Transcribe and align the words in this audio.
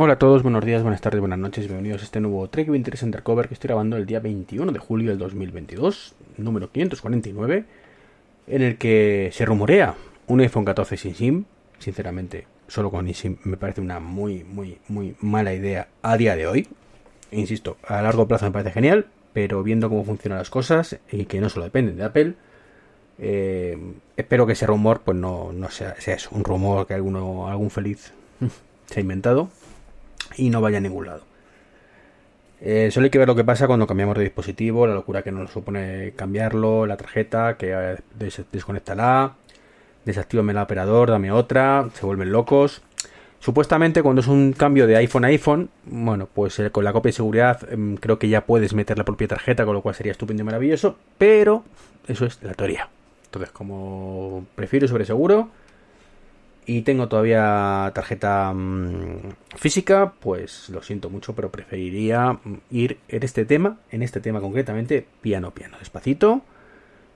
Hola 0.00 0.12
a 0.12 0.18
todos, 0.20 0.44
buenos 0.44 0.64
días, 0.64 0.82
buenas 0.82 1.00
tardes, 1.00 1.18
buenas 1.18 1.40
noches, 1.40 1.66
bienvenidos 1.66 2.02
a 2.02 2.04
este 2.04 2.20
nuevo 2.20 2.48
Trek 2.48 2.68
23 2.68 3.02
Undercover 3.02 3.48
que 3.48 3.54
estoy 3.54 3.66
grabando 3.66 3.96
el 3.96 4.06
día 4.06 4.20
21 4.20 4.70
de 4.70 4.78
julio 4.78 5.10
del 5.10 5.18
2022, 5.18 6.14
número 6.36 6.70
549, 6.70 7.64
en 8.46 8.62
el 8.62 8.78
que 8.78 9.30
se 9.32 9.44
rumorea 9.44 9.96
un 10.28 10.38
iPhone 10.38 10.64
14 10.64 10.96
sin 10.96 11.16
SIM. 11.16 11.44
Sinceramente, 11.80 12.46
solo 12.68 12.92
con 12.92 13.12
SIM 13.12 13.38
me 13.42 13.56
parece 13.56 13.80
una 13.80 13.98
muy, 13.98 14.44
muy, 14.44 14.78
muy 14.86 15.16
mala 15.20 15.52
idea 15.52 15.88
a 16.02 16.16
día 16.16 16.36
de 16.36 16.46
hoy. 16.46 16.68
Insisto, 17.32 17.76
a 17.84 18.00
largo 18.00 18.28
plazo 18.28 18.44
me 18.44 18.52
parece 18.52 18.70
genial, 18.70 19.06
pero 19.32 19.64
viendo 19.64 19.88
cómo 19.88 20.04
funcionan 20.04 20.38
las 20.38 20.48
cosas 20.48 21.00
y 21.10 21.24
que 21.24 21.40
no 21.40 21.48
solo 21.48 21.64
dependen 21.64 21.96
de 21.96 22.04
Apple, 22.04 22.34
eh, 23.18 23.76
espero 24.16 24.46
que 24.46 24.52
ese 24.52 24.64
rumor 24.64 25.00
pues 25.00 25.16
no, 25.16 25.52
no 25.52 25.68
sea, 25.70 26.00
sea 26.00 26.16
un 26.30 26.44
rumor 26.44 26.86
que 26.86 26.94
alguno, 26.94 27.48
algún 27.48 27.70
feliz 27.70 28.12
se 28.86 29.00
ha 29.00 29.02
inventado 29.02 29.50
y 30.38 30.50
no 30.50 30.60
vaya 30.60 30.78
a 30.78 30.80
ningún 30.80 31.06
lado. 31.06 31.22
Eh, 32.60 32.90
solo 32.90 33.04
hay 33.04 33.10
que 33.10 33.18
ver 33.18 33.28
lo 33.28 33.36
que 33.36 33.44
pasa 33.44 33.66
cuando 33.66 33.86
cambiamos 33.86 34.16
de 34.16 34.24
dispositivo, 34.24 34.86
la 34.86 34.94
locura 34.94 35.22
que 35.22 35.30
nos 35.30 35.50
supone 35.50 36.12
cambiarlo, 36.16 36.86
la 36.86 36.96
tarjeta, 36.96 37.56
que 37.56 37.72
eh, 37.72 37.96
des 38.18 38.42
desconectala, 38.50 39.34
desactívame 40.04 40.52
el 40.52 40.58
operador, 40.58 41.10
dame 41.10 41.30
otra, 41.30 41.88
se 41.94 42.04
vuelven 42.04 42.32
locos. 42.32 42.82
Supuestamente 43.40 44.02
cuando 44.02 44.20
es 44.20 44.26
un 44.26 44.52
cambio 44.52 44.88
de 44.88 44.96
iPhone 44.96 45.24
a 45.24 45.28
iPhone, 45.28 45.70
bueno, 45.84 46.28
pues 46.32 46.58
eh, 46.58 46.70
con 46.70 46.82
la 46.82 46.92
copia 46.92 47.10
de 47.10 47.12
seguridad 47.12 47.72
em, 47.72 47.96
creo 47.96 48.18
que 48.18 48.28
ya 48.28 48.44
puedes 48.44 48.74
meter 48.74 48.98
la 48.98 49.04
propia 49.04 49.28
tarjeta, 49.28 49.64
con 49.64 49.74
lo 49.74 49.82
cual 49.82 49.94
sería 49.94 50.10
estupendo 50.10 50.42
y 50.42 50.44
maravilloso, 50.46 50.96
pero 51.16 51.62
eso 52.08 52.26
es 52.26 52.42
la 52.42 52.54
teoría. 52.54 52.88
Entonces, 53.26 53.52
como 53.52 54.46
prefiero 54.56 54.88
sobre 54.88 55.04
seguro, 55.04 55.50
y 56.68 56.82
tengo 56.82 57.08
todavía 57.08 57.90
tarjeta 57.94 58.52
mmm, 58.52 59.30
física, 59.56 60.12
pues 60.20 60.68
lo 60.68 60.82
siento 60.82 61.08
mucho, 61.08 61.34
pero 61.34 61.50
preferiría 61.50 62.34
mm, 62.34 62.54
ir 62.70 62.98
en 63.08 63.22
este 63.22 63.46
tema, 63.46 63.78
en 63.90 64.02
este 64.02 64.20
tema 64.20 64.42
concretamente, 64.42 65.06
piano 65.22 65.52
piano, 65.52 65.78
despacito 65.78 66.42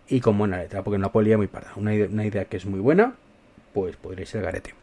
y 0.09 0.21
con 0.21 0.39
buena 0.39 0.57
letra, 0.57 0.83
porque 0.83 0.97
no 0.97 1.13
podría 1.13 1.37
muy 1.37 1.49
parda. 1.49 1.73
Una 1.77 1.95
idea, 1.95 2.09
una 2.11 2.25
idea, 2.25 2.47
que 2.47 2.57
es 2.57 2.65
muy 2.65 2.81
buena, 2.81 3.13
pues 3.75 3.95
podría 3.97 4.25
ser 4.25 4.41
garete. 4.41 4.75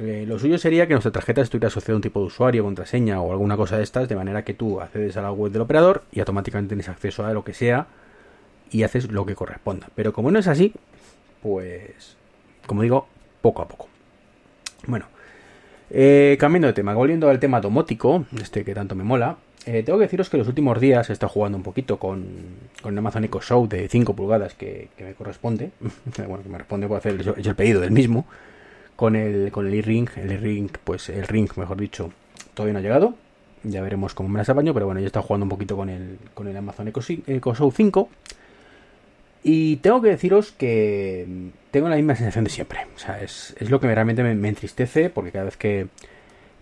Eh, 0.00 0.24
lo 0.26 0.40
suyo 0.40 0.58
sería 0.58 0.88
que 0.88 0.94
nuestra 0.94 1.12
tarjeta 1.12 1.40
estuviera 1.40 1.68
asociada 1.68 1.94
a 1.94 1.96
un 1.98 2.02
tipo 2.02 2.18
de 2.18 2.26
usuario, 2.26 2.64
contraseña 2.64 3.20
o 3.20 3.30
alguna 3.30 3.56
cosa 3.56 3.76
de 3.76 3.84
estas, 3.84 4.08
de 4.08 4.16
manera 4.16 4.44
que 4.44 4.54
tú 4.54 4.80
accedes 4.80 5.16
a 5.16 5.22
la 5.22 5.30
web 5.30 5.52
del 5.52 5.62
operador 5.62 6.02
y 6.10 6.18
automáticamente 6.18 6.70
tienes 6.70 6.88
acceso 6.88 7.24
a 7.24 7.32
lo 7.32 7.44
que 7.44 7.54
sea 7.54 7.86
y 8.72 8.82
haces 8.82 9.08
lo 9.12 9.24
que 9.24 9.36
corresponda. 9.36 9.88
Pero 9.94 10.12
como 10.12 10.32
no 10.32 10.40
es 10.40 10.48
así, 10.48 10.72
pues, 11.42 12.16
como 12.66 12.82
digo, 12.82 13.06
poco 13.40 13.62
a 13.62 13.68
poco. 13.68 13.88
Bueno, 14.86 15.06
eh, 15.90 16.36
cambiando 16.38 16.68
de 16.68 16.72
tema, 16.72 16.94
volviendo 16.94 17.28
al 17.28 17.40
tema 17.40 17.60
domótico, 17.60 18.24
este 18.40 18.64
que 18.64 18.74
tanto 18.74 18.94
me 18.94 19.04
mola, 19.04 19.36
eh, 19.66 19.82
tengo 19.82 19.98
que 19.98 20.04
deciros 20.04 20.30
que 20.30 20.36
los 20.36 20.46
últimos 20.46 20.80
días 20.80 21.10
he 21.10 21.12
estado 21.12 21.30
jugando 21.30 21.58
un 21.58 21.64
poquito 21.64 21.98
con, 21.98 22.24
con 22.82 22.92
el 22.92 22.98
Amazon 22.98 23.24
Echo 23.24 23.40
Show 23.40 23.66
de 23.68 23.88
5 23.88 24.14
pulgadas 24.14 24.54
que, 24.54 24.88
me 24.98 25.14
corresponde, 25.14 25.70
bueno, 26.28 26.42
que 26.42 26.48
me 26.48 26.58
responde 26.58 26.86
por 26.86 26.98
hacer 26.98 27.20
el, 27.20 27.46
el 27.46 27.54
pedido 27.56 27.80
del 27.80 27.90
mismo, 27.90 28.26
con 28.94 29.16
el 29.16 29.50
con 29.50 29.66
el 29.66 29.74
e-ring, 29.74 30.08
el 30.16 30.30
e-ring, 30.30 30.70
pues 30.84 31.08
el 31.08 31.26
ring, 31.26 31.50
mejor 31.56 31.78
dicho, 31.78 32.12
todavía 32.54 32.74
no 32.74 32.78
ha 32.78 32.82
llegado, 32.82 33.14
ya 33.64 33.82
veremos 33.82 34.14
cómo 34.14 34.28
me 34.28 34.38
las 34.38 34.48
apaño, 34.48 34.72
pero 34.72 34.86
bueno, 34.86 35.00
yo 35.00 35.04
he 35.04 35.08
estado 35.08 35.26
jugando 35.26 35.44
un 35.44 35.50
poquito 35.50 35.76
con 35.76 35.88
el, 35.88 36.18
con 36.34 36.46
el 36.46 36.56
Amazon 36.56 36.88
Echo, 36.88 37.54
Show 37.54 37.72
5 37.72 38.08
y 39.48 39.76
tengo 39.76 40.02
que 40.02 40.08
deciros 40.08 40.50
que 40.50 41.24
tengo 41.70 41.88
la 41.88 41.94
misma 41.94 42.16
sensación 42.16 42.42
de 42.42 42.50
siempre. 42.50 42.80
O 42.96 42.98
sea, 42.98 43.22
es, 43.22 43.54
es 43.60 43.70
lo 43.70 43.78
que 43.78 43.86
realmente 43.86 44.24
me, 44.24 44.34
me, 44.34 44.48
entristece, 44.48 45.08
porque 45.08 45.30
cada 45.30 45.44
vez 45.44 45.56
que, 45.56 45.86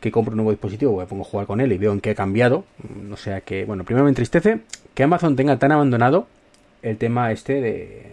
que, 0.02 0.12
compro 0.12 0.32
un 0.32 0.36
nuevo 0.36 0.50
dispositivo 0.50 0.98
me 0.98 1.06
pongo 1.06 1.22
a 1.22 1.24
jugar 1.24 1.46
con 1.46 1.62
él 1.62 1.72
y 1.72 1.78
veo 1.78 1.94
en 1.94 2.02
qué 2.02 2.10
ha 2.10 2.14
cambiado. 2.14 2.66
O 3.10 3.16
sea 3.16 3.40
que, 3.40 3.64
bueno, 3.64 3.84
primero 3.84 4.04
me 4.04 4.10
entristece 4.10 4.60
que 4.92 5.02
Amazon 5.02 5.34
tenga 5.34 5.58
tan 5.58 5.72
abandonado 5.72 6.26
el 6.82 6.98
tema 6.98 7.32
este 7.32 7.62
de, 7.62 8.06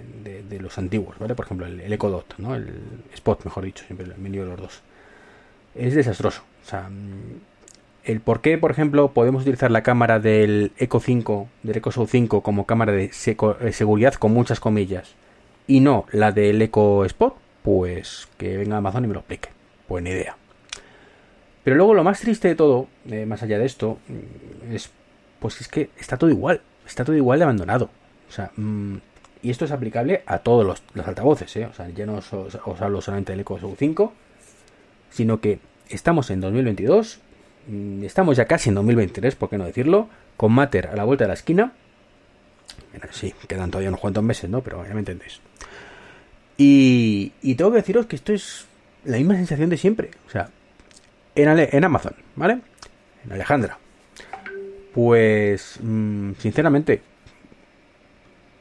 de, 0.49 0.59
los 0.61 0.77
antiguos, 0.77 1.19
¿vale? 1.19 1.35
Por 1.35 1.47
ejemplo, 1.47 1.65
el, 1.65 1.81
el, 1.81 1.91
Echo 1.91 2.09
Dot, 2.09 2.35
¿no? 2.37 2.55
El 2.55 2.69
Spot, 3.13 3.43
mejor 3.43 3.65
dicho, 3.65 3.83
siempre 3.85 4.07
medio 4.15 4.43
de 4.43 4.51
los 4.51 4.61
dos. 4.61 4.81
Es 5.75 5.95
desastroso. 5.95 6.43
O 6.65 6.69
sea, 6.69 6.89
el 8.03 8.19
por 8.19 8.41
qué, 8.41 8.57
por 8.57 8.71
ejemplo, 8.71 9.09
podemos 9.13 9.43
utilizar 9.43 9.71
la 9.71 9.83
cámara 9.83 10.19
del 10.19 10.71
Eco 10.77 10.99
5, 10.99 11.47
del 11.63 11.77
Eco 11.77 11.91
Show 11.91 12.07
5 12.07 12.41
como 12.41 12.65
cámara 12.65 12.91
de 12.91 13.05
eh, 13.05 13.71
seguridad 13.73 14.15
con 14.15 14.33
muchas 14.33 14.59
comillas 14.59 15.13
y 15.67 15.81
no 15.81 16.05
la 16.11 16.31
del 16.31 16.61
Eco 16.61 17.05
Spot, 17.05 17.35
pues 17.63 18.27
que 18.37 18.57
venga 18.57 18.77
Amazon 18.77 19.03
y 19.05 19.07
me 19.07 19.13
lo 19.13 19.19
explique. 19.19 19.49
Pues 19.87 20.03
ni 20.03 20.09
idea. 20.09 20.35
Pero 21.63 21.75
luego 21.75 21.93
lo 21.93 22.03
más 22.03 22.19
triste 22.19 22.47
de 22.47 22.55
todo, 22.55 22.87
eh, 23.07 23.25
más 23.25 23.43
allá 23.43 23.59
de 23.59 23.65
esto, 23.65 23.99
mm, 24.07 24.73
es 24.73 24.89
pues 25.39 25.61
es 25.61 25.67
que 25.67 25.89
está 25.99 26.17
todo 26.17 26.29
igual, 26.29 26.61
está 26.85 27.03
todo 27.05 27.15
igual 27.15 27.39
de 27.39 27.43
abandonado. 27.43 27.89
O 28.29 28.31
sea, 28.31 28.51
mmm, 28.55 28.97
y 29.43 29.49
esto 29.49 29.65
es 29.65 29.71
aplicable 29.71 30.23
a 30.25 30.39
todos 30.39 30.65
los, 30.65 31.05
altavoces, 31.05 31.55
¿eh? 31.55 31.65
O 31.65 31.73
sea, 31.73 31.89
ya 31.89 32.05
no 32.05 32.15
os, 32.15 32.81
hablo 32.81 33.01
solamente 33.01 33.31
del 33.31 33.41
Eco 33.41 33.59
Show 33.59 33.75
5, 33.77 34.13
sino 35.09 35.39
que 35.41 35.59
estamos 35.89 36.29
en 36.29 36.41
2022 36.41 37.19
Mm, 37.19 37.30
estamos 38.03 38.37
ya 38.37 38.45
casi 38.45 38.69
en 38.69 38.75
2023, 38.75 39.35
por 39.35 39.49
qué 39.49 39.57
no 39.57 39.65
decirlo, 39.65 40.09
con 40.37 40.51
Mater 40.51 40.87
a 40.87 40.95
la 40.95 41.03
vuelta 41.03 41.25
de 41.25 41.29
la 41.29 41.33
esquina. 41.33 41.73
Sí, 43.11 43.33
quedan 43.47 43.71
todavía 43.71 43.89
unos 43.89 44.01
cuantos 44.01 44.23
meses, 44.23 44.49
¿no? 44.49 44.61
Pero 44.61 44.85
ya 44.85 44.93
me 44.93 44.99
entendéis. 44.99 45.39
Y, 46.57 47.31
tengo 47.55 47.71
que 47.71 47.77
deciros 47.77 48.05
que 48.05 48.15
esto 48.15 48.33
es 48.33 48.65
la 49.03 49.17
misma 49.17 49.35
sensación 49.35 49.69
de 49.69 49.77
siempre. 49.77 50.11
O 50.27 50.29
sea, 50.29 50.49
en, 51.35 51.47
Ale, 51.47 51.69
en 51.71 51.83
Amazon, 51.83 52.15
¿vale? 52.35 52.59
En 53.25 53.31
Alejandra. 53.31 53.77
Pues, 54.93 55.79
mmm, 55.81 56.33
sinceramente, 56.37 57.01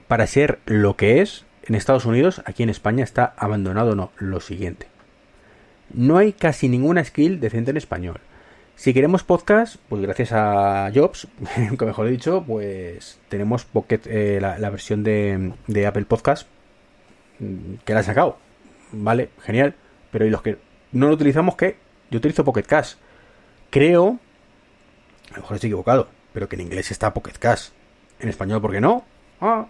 para 0.08 0.26
ser 0.26 0.60
lo 0.66 0.96
que 0.96 1.20
es, 1.20 1.44
en 1.64 1.74
Estados 1.74 2.04
Unidos, 2.06 2.42
aquí 2.46 2.62
en 2.62 2.70
España 2.70 3.04
está 3.04 3.34
abandonado 3.36 3.94
no, 3.94 4.12
lo 4.18 4.40
siguiente. 4.40 4.86
No 5.92 6.16
hay 6.16 6.32
casi 6.32 6.68
ninguna 6.68 7.04
skill 7.04 7.40
decente 7.40 7.70
en 7.72 7.76
español. 7.76 8.20
Si 8.80 8.94
queremos 8.94 9.24
podcast, 9.24 9.76
pues 9.90 10.00
gracias 10.00 10.32
a 10.32 10.90
Jobs, 10.94 11.28
que 11.78 11.84
mejor 11.84 12.08
dicho, 12.08 12.42
pues 12.46 13.20
tenemos 13.28 13.66
Pocket, 13.66 14.00
eh, 14.06 14.38
la, 14.40 14.70
versión 14.70 15.04
de, 15.04 15.52
de, 15.66 15.86
Apple 15.86 16.06
Podcast 16.06 16.48
mm, 17.40 17.74
que 17.84 17.92
la 17.92 18.00
ha 18.00 18.02
sacado. 18.02 18.38
Vale, 18.92 19.28
genial. 19.42 19.74
Pero 20.10 20.24
¿y 20.24 20.30
los 20.30 20.40
que 20.40 20.56
no 20.92 21.08
lo 21.08 21.12
utilizamos 21.12 21.56
qué? 21.56 21.76
Yo 22.10 22.20
utilizo 22.20 22.42
Pocket 22.42 22.62
Cash. 22.62 22.94
Creo, 23.68 24.18
a 25.30 25.34
lo 25.34 25.42
mejor 25.42 25.56
estoy 25.56 25.68
equivocado, 25.68 26.08
pero 26.32 26.48
que 26.48 26.56
en 26.56 26.62
inglés 26.62 26.90
está 26.90 27.12
Pocket 27.12 27.36
Cash. 27.38 27.72
En 28.18 28.30
español, 28.30 28.62
¿por 28.62 28.72
qué 28.72 28.80
no? 28.80 29.04
Ah, 29.42 29.66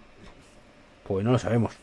pues 1.05 1.25
no 1.25 1.33
lo 1.33 1.37
sabemos. 1.37 1.73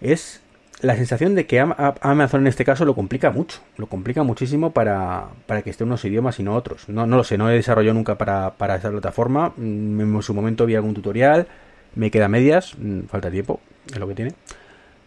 Es 0.00 0.40
la 0.80 0.96
sensación 0.96 1.34
de 1.34 1.46
que 1.46 1.58
Amazon 1.60 2.42
en 2.42 2.46
este 2.46 2.64
caso 2.64 2.84
lo 2.84 2.94
complica 2.94 3.30
mucho, 3.30 3.60
lo 3.76 3.88
complica 3.88 4.22
muchísimo 4.22 4.70
para, 4.70 5.26
para 5.46 5.62
que 5.62 5.70
esté 5.70 5.84
unos 5.84 6.04
idiomas 6.04 6.38
y 6.38 6.42
no 6.42 6.54
otros. 6.54 6.88
No, 6.88 7.06
no 7.06 7.16
lo 7.16 7.24
sé, 7.24 7.36
no 7.36 7.50
he 7.50 7.54
desarrollado 7.54 7.94
nunca 7.94 8.16
para, 8.16 8.54
para 8.54 8.76
esa 8.76 8.90
plataforma. 8.90 9.52
Mm, 9.56 10.16
en 10.16 10.22
su 10.22 10.34
momento 10.34 10.66
vi 10.66 10.76
algún 10.76 10.94
tutorial 10.94 11.48
me 11.94 12.10
queda 12.10 12.28
medias, 12.28 12.74
mm, 12.78 13.02
falta 13.02 13.30
tiempo, 13.30 13.60
es 13.90 13.98
lo 13.98 14.08
que 14.08 14.14
tiene. 14.14 14.34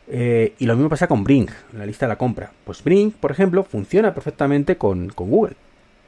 Eh, 0.07 0.55
y 0.59 0.65
lo 0.65 0.75
mismo 0.75 0.89
pasa 0.89 1.07
con 1.07 1.23
Brink, 1.23 1.51
la 1.73 1.85
lista 1.85 2.05
de 2.05 2.09
la 2.09 2.17
compra. 2.17 2.51
Pues 2.65 2.83
Brink, 2.83 3.15
por 3.15 3.31
ejemplo, 3.31 3.63
funciona 3.63 4.13
perfectamente 4.13 4.77
con, 4.77 5.09
con 5.09 5.29
Google. 5.29 5.55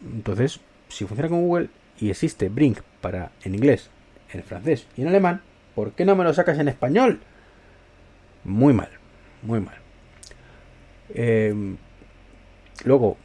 Entonces, 0.04 0.60
si 0.89 1.06
funciona 1.06 1.30
con 1.30 1.42
Google 1.42 1.69
y 2.00 2.10
existe 2.10 2.50
Brink 2.50 2.80
para 3.01 3.31
en 3.44 3.56
inglés, 3.56 3.89
en 4.33 4.44
francés 4.44 4.88
y 4.98 5.01
en 5.04 5.07
alemán, 5.07 5.42
¿por 5.75 5.92
qué 5.92 6.06
no 6.06 6.15
me 6.15 6.24
lo 6.24 6.33
sacas 6.33 6.60
en 6.60 6.68
español? 6.68 7.19
Muy 8.44 8.74
mal, 8.74 8.89
muy 9.44 9.60
mal. 9.60 9.75
Em, 11.13 11.78
luego, 12.86 13.18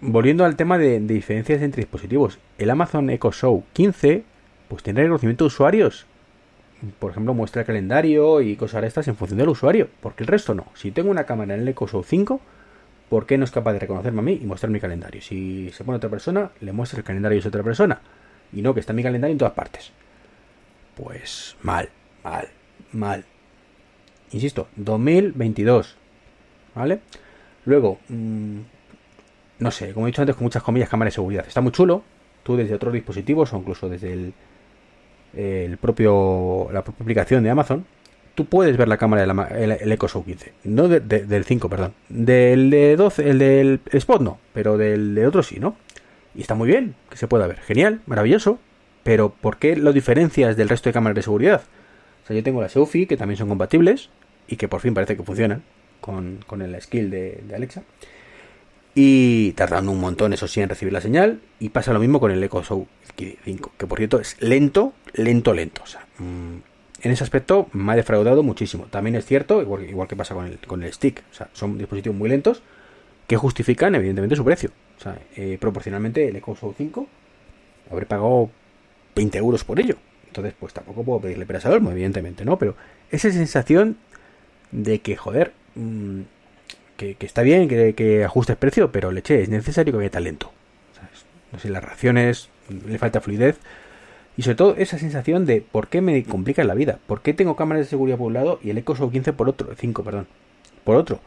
volviendo 0.00 0.44
al 0.44 0.56
tema 0.56 0.78
de, 0.78 1.00
diferencias 1.00 1.62
entre 1.62 1.82
dispositivos, 1.82 2.38
el 2.58 2.70
Amazon 2.70 3.10
Echo 3.10 3.32
Show 3.32 3.64
15 3.72 4.24
pues 4.68 4.82
tiene 4.82 5.02
reconocimiento 5.02 5.44
de 5.44 5.48
usuarios. 5.48 6.06
Por 6.98 7.10
ejemplo, 7.10 7.34
muestra 7.34 7.60
el 7.60 7.66
calendario 7.66 8.40
y 8.40 8.56
cosas 8.56 8.80
de 8.82 8.88
estas 8.88 9.06
en 9.06 9.16
función 9.16 9.38
del 9.38 9.48
usuario, 9.48 9.88
porque 10.00 10.24
el 10.24 10.28
resto 10.28 10.54
no. 10.54 10.66
Si 10.74 10.90
tengo 10.90 11.10
una 11.10 11.24
cámara 11.24 11.54
en 11.54 11.60
el 11.60 11.68
Echo 11.68 11.86
Show 11.86 12.02
5, 12.02 12.40
¿por 13.08 13.26
qué 13.26 13.38
no 13.38 13.44
es 13.44 13.50
capaz 13.50 13.74
de 13.74 13.80
reconocerme 13.80 14.20
a 14.20 14.22
mí 14.22 14.40
y 14.42 14.46
mostrar 14.46 14.70
mi 14.70 14.80
calendario? 14.80 15.20
Si 15.20 15.70
se 15.70 15.84
pone 15.84 15.96
otra 15.96 16.10
persona, 16.10 16.50
le 16.60 16.72
muestra 16.72 16.98
el 16.98 17.04
calendario 17.04 17.40
de 17.40 17.48
otra 17.48 17.62
persona. 17.62 18.00
Y 18.52 18.62
no 18.62 18.74
que 18.74 18.80
está 18.80 18.92
mi 18.92 19.02
calendario 19.02 19.32
en 19.32 19.38
todas 19.38 19.54
partes. 19.54 19.92
Pues 20.96 21.56
mal, 21.62 21.88
mal, 22.24 22.48
mal. 22.92 23.24
Insisto, 24.32 24.68
2022. 24.76 25.96
¿Vale? 26.74 27.00
Luego, 27.64 27.98
mm, 28.08 28.58
no 29.58 29.70
sé, 29.70 29.92
como 29.92 30.06
he 30.06 30.10
dicho 30.10 30.22
antes, 30.22 30.36
con 30.36 30.44
muchas 30.44 30.62
comillas, 30.62 30.88
cámara 30.88 31.08
de 31.08 31.12
seguridad. 31.12 31.44
Está 31.46 31.60
muy 31.60 31.72
chulo. 31.72 32.02
Tú 32.42 32.56
desde 32.56 32.74
otros 32.74 32.92
dispositivos 32.92 33.52
o 33.52 33.58
incluso 33.58 33.88
desde 33.88 34.12
el, 34.12 34.34
el 35.36 35.76
propio, 35.78 36.68
la 36.72 36.82
propia 36.82 37.02
aplicación 37.04 37.44
de 37.44 37.50
Amazon, 37.50 37.84
tú 38.34 38.46
puedes 38.46 38.76
ver 38.76 38.88
la 38.88 38.96
cámara 38.96 39.22
del 39.22 39.78
el, 39.80 39.92
Echo 39.92 40.08
Show 40.08 40.24
15. 40.24 40.52
No 40.64 40.88
del 40.88 41.44
5, 41.44 41.68
perdón. 41.68 41.92
Del 42.08 42.70
de 42.70 42.96
12, 42.96 43.30
el 43.30 43.38
del 43.38 43.80
Spot 43.92 44.20
no, 44.20 44.38
pero 44.52 44.76
del 44.76 45.14
de 45.14 45.26
otro 45.26 45.42
sí, 45.42 45.60
¿no? 45.60 45.76
Y 46.34 46.40
está 46.40 46.54
muy 46.54 46.66
bien, 46.66 46.94
que 47.10 47.16
se 47.16 47.28
pueda 47.28 47.46
ver. 47.46 47.58
Genial, 47.60 48.00
maravilloso. 48.06 48.58
Pero 49.04 49.30
¿por 49.30 49.58
qué 49.58 49.76
lo 49.76 49.92
diferencias 49.92 50.56
del 50.56 50.68
resto 50.68 50.88
de 50.88 50.94
cámaras 50.94 51.16
de 51.16 51.22
seguridad? 51.22 51.62
O 52.24 52.26
sea, 52.26 52.36
yo 52.36 52.42
tengo 52.42 52.62
la 52.62 52.68
Selfie, 52.68 53.06
que 53.06 53.16
también 53.16 53.36
son 53.36 53.48
compatibles 53.48 54.10
y 54.46 54.56
que 54.56 54.68
por 54.68 54.80
fin 54.80 54.94
parece 54.94 55.16
que 55.16 55.22
funcionan 55.22 55.62
con, 56.00 56.40
con 56.46 56.62
el 56.62 56.80
skill 56.80 57.10
de, 57.10 57.42
Alexa. 57.54 57.82
Y 58.94 59.52
tardando 59.52 59.90
un 59.90 60.00
montón, 60.00 60.34
eso 60.34 60.46
sí, 60.46 60.60
en 60.60 60.68
recibir 60.68 60.92
la 60.92 61.00
señal. 61.00 61.40
Y 61.58 61.70
pasa 61.70 61.94
lo 61.94 62.00
mismo 62.00 62.20
con 62.20 62.30
el 62.30 62.42
Echo 62.44 62.62
Show 62.62 62.86
5, 63.16 63.72
que 63.78 63.86
por 63.86 63.98
cierto 63.98 64.20
es 64.20 64.36
lento, 64.40 64.92
lento, 65.14 65.54
lento. 65.54 65.82
O 65.82 65.86
sea, 65.86 66.06
mm, 66.18 66.56
en 67.02 67.10
ese 67.10 67.24
aspecto 67.24 67.68
me 67.72 67.92
ha 67.92 67.96
defraudado 67.96 68.42
muchísimo. 68.42 68.84
También 68.90 69.16
es 69.16 69.24
cierto, 69.24 69.62
igual, 69.62 69.88
igual 69.88 70.08
que 70.08 70.16
pasa 70.16 70.34
con 70.34 70.46
el, 70.46 70.58
con 70.58 70.82
el 70.82 70.92
stick, 70.92 71.22
o 71.30 71.34
sea, 71.34 71.48
son 71.54 71.78
dispositivos 71.78 72.18
muy 72.18 72.28
lentos 72.28 72.62
que 73.26 73.36
justifican 73.36 73.94
evidentemente 73.94 74.36
su 74.36 74.44
precio. 74.44 74.70
O 74.98 75.00
sea, 75.00 75.18
eh, 75.36 75.56
proporcionalmente 75.58 76.28
el 76.28 76.36
Echo 76.36 76.54
Show 76.54 76.74
5 76.76 77.06
habré 77.90 78.06
pagado 78.06 78.50
20 79.14 79.38
euros 79.38 79.64
por 79.64 79.80
ello. 79.80 79.96
Entonces, 80.26 80.54
pues 80.58 80.72
tampoco 80.72 81.02
puedo 81.02 81.20
pedirle 81.20 81.44
peras 81.44 81.66
al 81.66 81.72
olmo, 81.72 81.90
evidentemente, 81.90 82.44
¿no? 82.44 82.58
Pero 82.58 82.74
esa 83.10 83.30
sensación 83.30 83.98
de 84.72 85.00
que, 85.00 85.16
joder, 85.16 85.52
mm, 85.74 86.22
que, 86.96 87.16
está 87.20 87.42
bien 87.42 87.68
que, 87.68 87.94
que, 87.94 88.24
ajustes 88.24 88.56
precio, 88.56 88.92
pero 88.92 89.12
leche, 89.12 89.42
es 89.42 89.48
necesario 89.48 89.92
que 89.92 90.00
haya 90.00 90.10
talento. 90.10 90.52
No 91.52 91.58
sé, 91.58 91.68
las 91.68 91.84
reacciones, 91.84 92.48
le 92.86 92.98
falta 92.98 93.20
fluidez. 93.20 93.58
Y 94.36 94.42
sobre 94.42 94.56
todo 94.56 94.74
esa 94.78 94.98
sensación 94.98 95.44
de 95.44 95.60
por 95.60 95.88
qué 95.88 96.00
me 96.00 96.22
complica 96.24 96.64
la 96.64 96.74
vida. 96.74 96.98
¿Por 97.06 97.20
qué 97.20 97.34
tengo 97.34 97.56
cámaras 97.56 97.84
de 97.84 97.90
seguridad 97.90 98.16
por 98.16 98.28
un 98.28 98.32
lado 98.32 98.58
y 98.62 98.70
el 98.70 98.78
Echo 98.78 98.94
Show 98.94 99.10
15 99.10 99.34
por 99.34 99.48
otro? 99.48 99.68
5, 99.76 100.02
perdón. 100.02 100.26
Por 100.84 100.96
otro. 100.96 101.20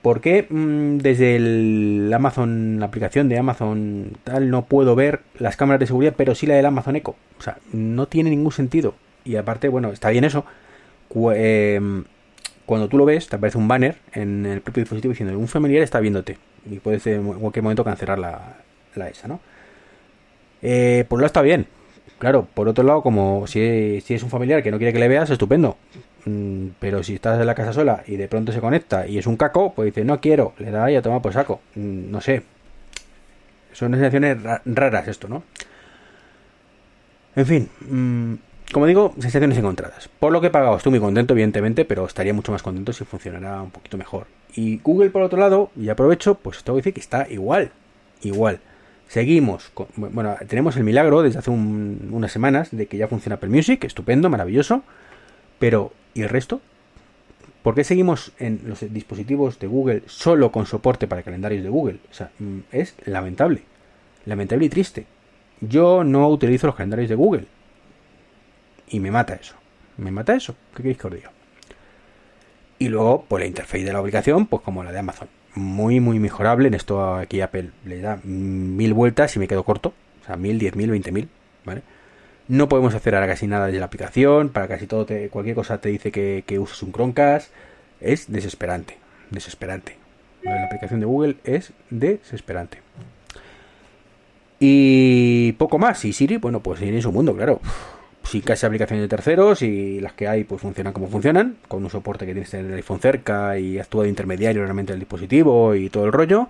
¿Por 0.00 0.22
qué 0.22 0.46
mm, 0.48 0.98
desde 0.98 1.36
el 1.36 2.10
Amazon, 2.14 2.80
la 2.80 2.86
aplicación 2.86 3.28
de 3.28 3.38
Amazon 3.38 4.16
tal, 4.24 4.48
no 4.48 4.64
puedo 4.64 4.94
ver 4.94 5.20
las 5.38 5.56
cámaras 5.56 5.80
de 5.80 5.86
seguridad, 5.86 6.14
pero 6.16 6.34
sí 6.34 6.46
la 6.46 6.54
del 6.54 6.64
Amazon 6.64 6.96
Echo? 6.96 7.16
O 7.38 7.42
sea, 7.42 7.58
no 7.72 8.08
tiene 8.08 8.30
ningún 8.30 8.52
sentido. 8.52 8.94
Y 9.24 9.36
aparte, 9.36 9.68
bueno, 9.68 9.90
está 9.90 10.08
bien 10.08 10.24
eso. 10.24 10.46
Em, 11.34 12.04
cuando 12.70 12.88
tú 12.88 12.98
lo 12.98 13.04
ves, 13.04 13.26
te 13.26 13.34
aparece 13.34 13.58
un 13.58 13.66
banner 13.66 13.96
en 14.12 14.46
el 14.46 14.60
propio 14.60 14.84
dispositivo 14.84 15.10
diciendo 15.10 15.36
un 15.36 15.48
familiar 15.48 15.82
está 15.82 15.98
viéndote. 15.98 16.38
Y 16.70 16.78
puedes 16.78 17.04
en 17.08 17.24
cualquier 17.24 17.64
momento 17.64 17.82
cancelar 17.82 18.16
la, 18.16 18.58
la 18.94 19.08
esa, 19.08 19.26
¿no? 19.26 19.40
Eh, 20.62 21.04
por 21.08 21.16
un 21.16 21.22
lado 21.22 21.26
está 21.26 21.42
bien. 21.42 21.66
Claro, 22.20 22.46
por 22.54 22.68
otro 22.68 22.84
lado, 22.84 23.02
como 23.02 23.48
si, 23.48 24.00
si 24.02 24.14
es 24.14 24.22
un 24.22 24.30
familiar 24.30 24.62
que 24.62 24.70
no 24.70 24.78
quiere 24.78 24.92
que 24.92 25.00
le 25.00 25.08
veas, 25.08 25.28
estupendo. 25.30 25.78
Mm, 26.26 26.68
pero 26.78 27.02
si 27.02 27.14
estás 27.14 27.40
en 27.40 27.46
la 27.46 27.56
casa 27.56 27.72
sola 27.72 28.04
y 28.06 28.14
de 28.14 28.28
pronto 28.28 28.52
se 28.52 28.60
conecta 28.60 29.04
y 29.04 29.18
es 29.18 29.26
un 29.26 29.36
caco, 29.36 29.72
pues 29.74 29.86
dice, 29.86 30.04
no 30.04 30.20
quiero, 30.20 30.52
le 30.58 30.70
da 30.70 30.88
y 30.92 30.94
a 30.94 31.02
tomar 31.02 31.22
por 31.22 31.32
saco. 31.32 31.60
Mm, 31.74 32.08
no 32.12 32.20
sé. 32.20 32.44
Son 33.72 33.90
sensaciones 33.90 34.38
raras 34.64 35.08
esto, 35.08 35.26
¿no? 35.26 35.42
En 37.34 37.46
fin, 37.46 37.68
mm, 37.80 38.34
como 38.72 38.86
digo, 38.86 39.14
sensaciones 39.18 39.58
encontradas. 39.58 40.08
Por 40.08 40.32
lo 40.32 40.40
que 40.40 40.48
he 40.48 40.50
pagado, 40.50 40.76
estoy 40.76 40.90
muy 40.90 41.00
contento, 41.00 41.34
evidentemente, 41.34 41.84
pero 41.84 42.06
estaría 42.06 42.34
mucho 42.34 42.52
más 42.52 42.62
contento 42.62 42.92
si 42.92 43.04
funcionara 43.04 43.62
un 43.62 43.70
poquito 43.70 43.96
mejor. 43.96 44.26
Y 44.54 44.78
Google, 44.78 45.10
por 45.10 45.22
otro 45.22 45.38
lado, 45.38 45.70
y 45.76 45.88
aprovecho, 45.88 46.36
pues 46.36 46.62
tengo 46.62 46.76
que 46.76 46.80
decir 46.80 46.94
que 46.94 47.00
está 47.00 47.26
igual. 47.30 47.72
Igual. 48.22 48.60
Seguimos. 49.08 49.72
bueno, 49.96 50.36
tenemos 50.46 50.76
el 50.76 50.84
milagro 50.84 51.22
desde 51.22 51.40
hace 51.40 51.50
unas 51.50 52.30
semanas 52.30 52.68
de 52.70 52.86
que 52.86 52.96
ya 52.96 53.08
funciona 53.08 53.36
Apple 53.36 53.50
Music, 53.50 53.82
estupendo, 53.84 54.30
maravilloso. 54.30 54.82
Pero 55.58 55.92
¿Y 56.14 56.22
el 56.22 56.28
resto? 56.28 56.60
¿Por 57.62 57.74
qué 57.74 57.84
seguimos 57.84 58.32
en 58.38 58.60
los 58.66 58.80
dispositivos 58.92 59.58
de 59.58 59.66
Google 59.66 60.02
solo 60.06 60.50
con 60.50 60.66
soporte 60.66 61.06
para 61.06 61.22
calendarios 61.22 61.62
de 61.62 61.68
Google? 61.68 61.98
O 62.10 62.14
sea, 62.14 62.30
mm, 62.38 62.58
es 62.72 62.94
lamentable. 63.04 63.62
Lamentable 64.24 64.66
y 64.66 64.68
triste. 64.68 65.06
Yo 65.60 66.04
no 66.04 66.28
utilizo 66.28 66.66
los 66.66 66.76
calendarios 66.76 67.10
de 67.10 67.14
Google. 67.16 67.46
Y 68.90 69.00
me 69.00 69.10
mata 69.10 69.34
eso. 69.34 69.54
Me 69.96 70.10
mata 70.10 70.34
eso. 70.34 70.54
¿Qué 70.74 70.82
queréis 70.82 70.98
que 70.98 71.06
os? 71.06 71.14
Y 72.78 72.88
luego, 72.88 73.24
pues 73.28 73.42
la 73.42 73.46
interfaz 73.46 73.80
de 73.82 73.92
la 73.92 73.98
aplicación, 73.98 74.46
pues 74.46 74.62
como 74.62 74.82
la 74.82 74.92
de 74.92 74.98
Amazon. 74.98 75.28
Muy, 75.54 76.00
muy 76.00 76.18
mejorable. 76.18 76.68
En 76.68 76.74
esto 76.74 77.14
aquí 77.14 77.40
Apple 77.40 77.70
le 77.84 78.00
da 78.00 78.18
mil 78.24 78.94
vueltas 78.94 79.36
y 79.36 79.38
me 79.38 79.48
quedo 79.48 79.64
corto. 79.64 79.92
O 80.22 80.26
sea, 80.26 80.36
mil, 80.36 80.58
diez 80.58 80.74
mil, 80.76 80.90
veinte 80.90 81.12
mil. 81.12 81.28
¿Vale? 81.64 81.82
No 82.48 82.68
podemos 82.68 82.94
hacer 82.94 83.14
ahora 83.14 83.26
casi 83.26 83.46
nada 83.46 83.66
desde 83.66 83.78
la 83.78 83.86
aplicación. 83.86 84.48
Para 84.48 84.66
casi 84.66 84.86
todo, 84.86 85.06
te, 85.06 85.28
cualquier 85.28 85.54
cosa 85.54 85.80
te 85.80 85.88
dice 85.88 86.10
que, 86.10 86.44
que 86.46 86.58
uses 86.58 86.82
un 86.82 86.92
Chromecast. 86.92 87.52
Es 88.00 88.32
desesperante. 88.32 88.96
Desesperante. 89.30 89.96
La 90.42 90.64
aplicación 90.64 91.00
de 91.00 91.06
Google 91.06 91.36
es 91.44 91.72
desesperante. 91.90 92.78
Y 94.58 95.52
poco 95.52 95.78
más. 95.78 96.04
Y 96.04 96.12
Siri, 96.12 96.38
bueno, 96.38 96.60
pues 96.60 96.80
en 96.80 97.02
su 97.02 97.12
mundo, 97.12 97.36
claro. 97.36 97.60
Sin 98.24 98.42
casi 98.42 98.66
aplicaciones 98.66 99.02
de 99.02 99.08
terceros 99.08 99.62
y 99.62 100.00
las 100.00 100.12
que 100.12 100.28
hay 100.28 100.44
pues 100.44 100.60
funcionan 100.60 100.92
como 100.92 101.08
funcionan, 101.08 101.56
con 101.68 101.82
un 101.82 101.90
soporte 101.90 102.26
que 102.26 102.32
tienes 102.32 102.52
en 102.54 102.66
el 102.66 102.74
iPhone 102.74 103.00
cerca 103.00 103.58
y 103.58 103.78
actúa 103.78 104.04
de 104.04 104.10
intermediario 104.10 104.62
realmente 104.62 104.92
el 104.92 104.98
dispositivo 104.98 105.74
y 105.74 105.90
todo 105.90 106.04
el 106.04 106.12
rollo. 106.12 106.48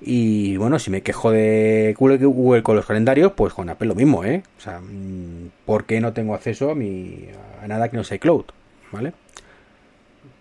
Y 0.00 0.56
bueno, 0.56 0.78
si 0.78 0.90
me 0.90 1.02
quejo 1.02 1.30
de 1.30 1.94
Google 1.98 2.62
con 2.62 2.76
los 2.76 2.86
calendarios, 2.86 3.32
pues 3.32 3.54
con 3.54 3.68
Apple 3.70 3.88
lo 3.88 3.94
mismo, 3.94 4.24
¿eh? 4.24 4.42
O 4.58 4.60
sea, 4.60 4.80
mm, 4.80 5.50
¿por 5.64 5.84
qué 5.84 6.00
no 6.00 6.12
tengo 6.12 6.34
acceso 6.34 6.70
a, 6.70 6.74
mi, 6.74 7.28
a 7.62 7.66
nada 7.66 7.88
que 7.88 7.96
no 7.96 8.04
sea 8.04 8.18
cloud? 8.18 8.44
¿Vale? 8.92 9.12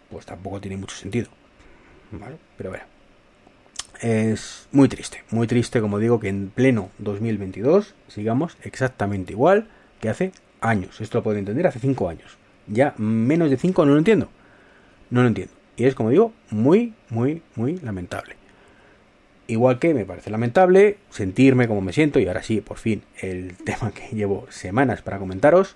Pues 0.10 0.26
tampoco 0.26 0.60
tiene 0.60 0.78
mucho 0.78 0.96
sentido. 0.96 1.30
¿Vale? 2.12 2.36
Pero 2.58 2.72
bueno. 2.72 2.86
Es 4.02 4.68
muy 4.74 4.90
triste, 4.90 5.24
muy 5.32 5.48
triste, 5.48 5.80
como 5.80 6.00
digo, 6.00 6.20
que 6.20 6.28
en 6.28 6.50
pleno 6.50 6.90
2022 6.98 7.96
sigamos 8.10 8.58
exactamente 8.62 9.32
igual 9.32 9.70
que 10.02 10.10
hace 10.10 10.34
años. 10.68 11.02
Esto 11.02 11.20
lo 11.20 11.24
puedo 11.24 11.38
entender 11.38 11.68
hace 11.68 11.80
5 11.80 12.10
años. 12.10 12.38
Ya 12.68 12.94
menos 12.98 13.50
de 13.50 13.58
5 13.58 13.86
no 13.86 13.94
lo 13.94 13.98
entiendo. 13.98 14.30
No 15.10 15.22
lo 15.22 15.28
entiendo. 15.28 15.54
Y 15.78 15.86
es, 15.86 15.96
como 15.96 16.10
digo, 16.10 16.34
muy, 16.50 16.94
muy, 17.10 17.42
muy 17.56 17.78
lamentable. 17.80 18.36
Igual 19.48 19.78
que 19.78 19.94
me 19.94 20.06
parece 20.06 20.32
lamentable 20.32 20.98
sentirme 21.12 21.68
como 21.68 21.82
me 21.82 21.94
siento, 21.94 22.20
y 22.20 22.28
ahora 22.28 22.42
sí, 22.42 22.62
por 22.62 22.78
fin, 22.78 23.04
el 23.22 23.56
tema 23.64 23.92
que 23.92 24.16
llevo 24.16 24.48
semanas 24.50 25.02
para 25.02 25.20
comentaros, 25.20 25.76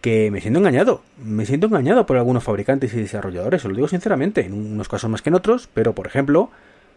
que 0.00 0.30
me 0.30 0.40
siento 0.40 0.58
engañado. 0.58 1.02
Me 1.22 1.46
siento 1.46 1.68
engañado 1.68 2.04
por 2.04 2.18
algunos 2.18 2.44
fabricantes 2.44 2.92
y 2.92 3.00
desarrolladores, 3.00 3.64
os 3.64 3.70
lo 3.70 3.76
digo 3.76 3.88
sinceramente, 3.88 4.44
en 4.44 4.52
unos 4.52 4.88
casos 4.88 5.08
más 5.08 5.22
que 5.22 5.30
en 5.30 5.34
otros, 5.34 5.68
pero 5.72 5.94
por 5.94 6.06
ejemplo, 6.06 6.50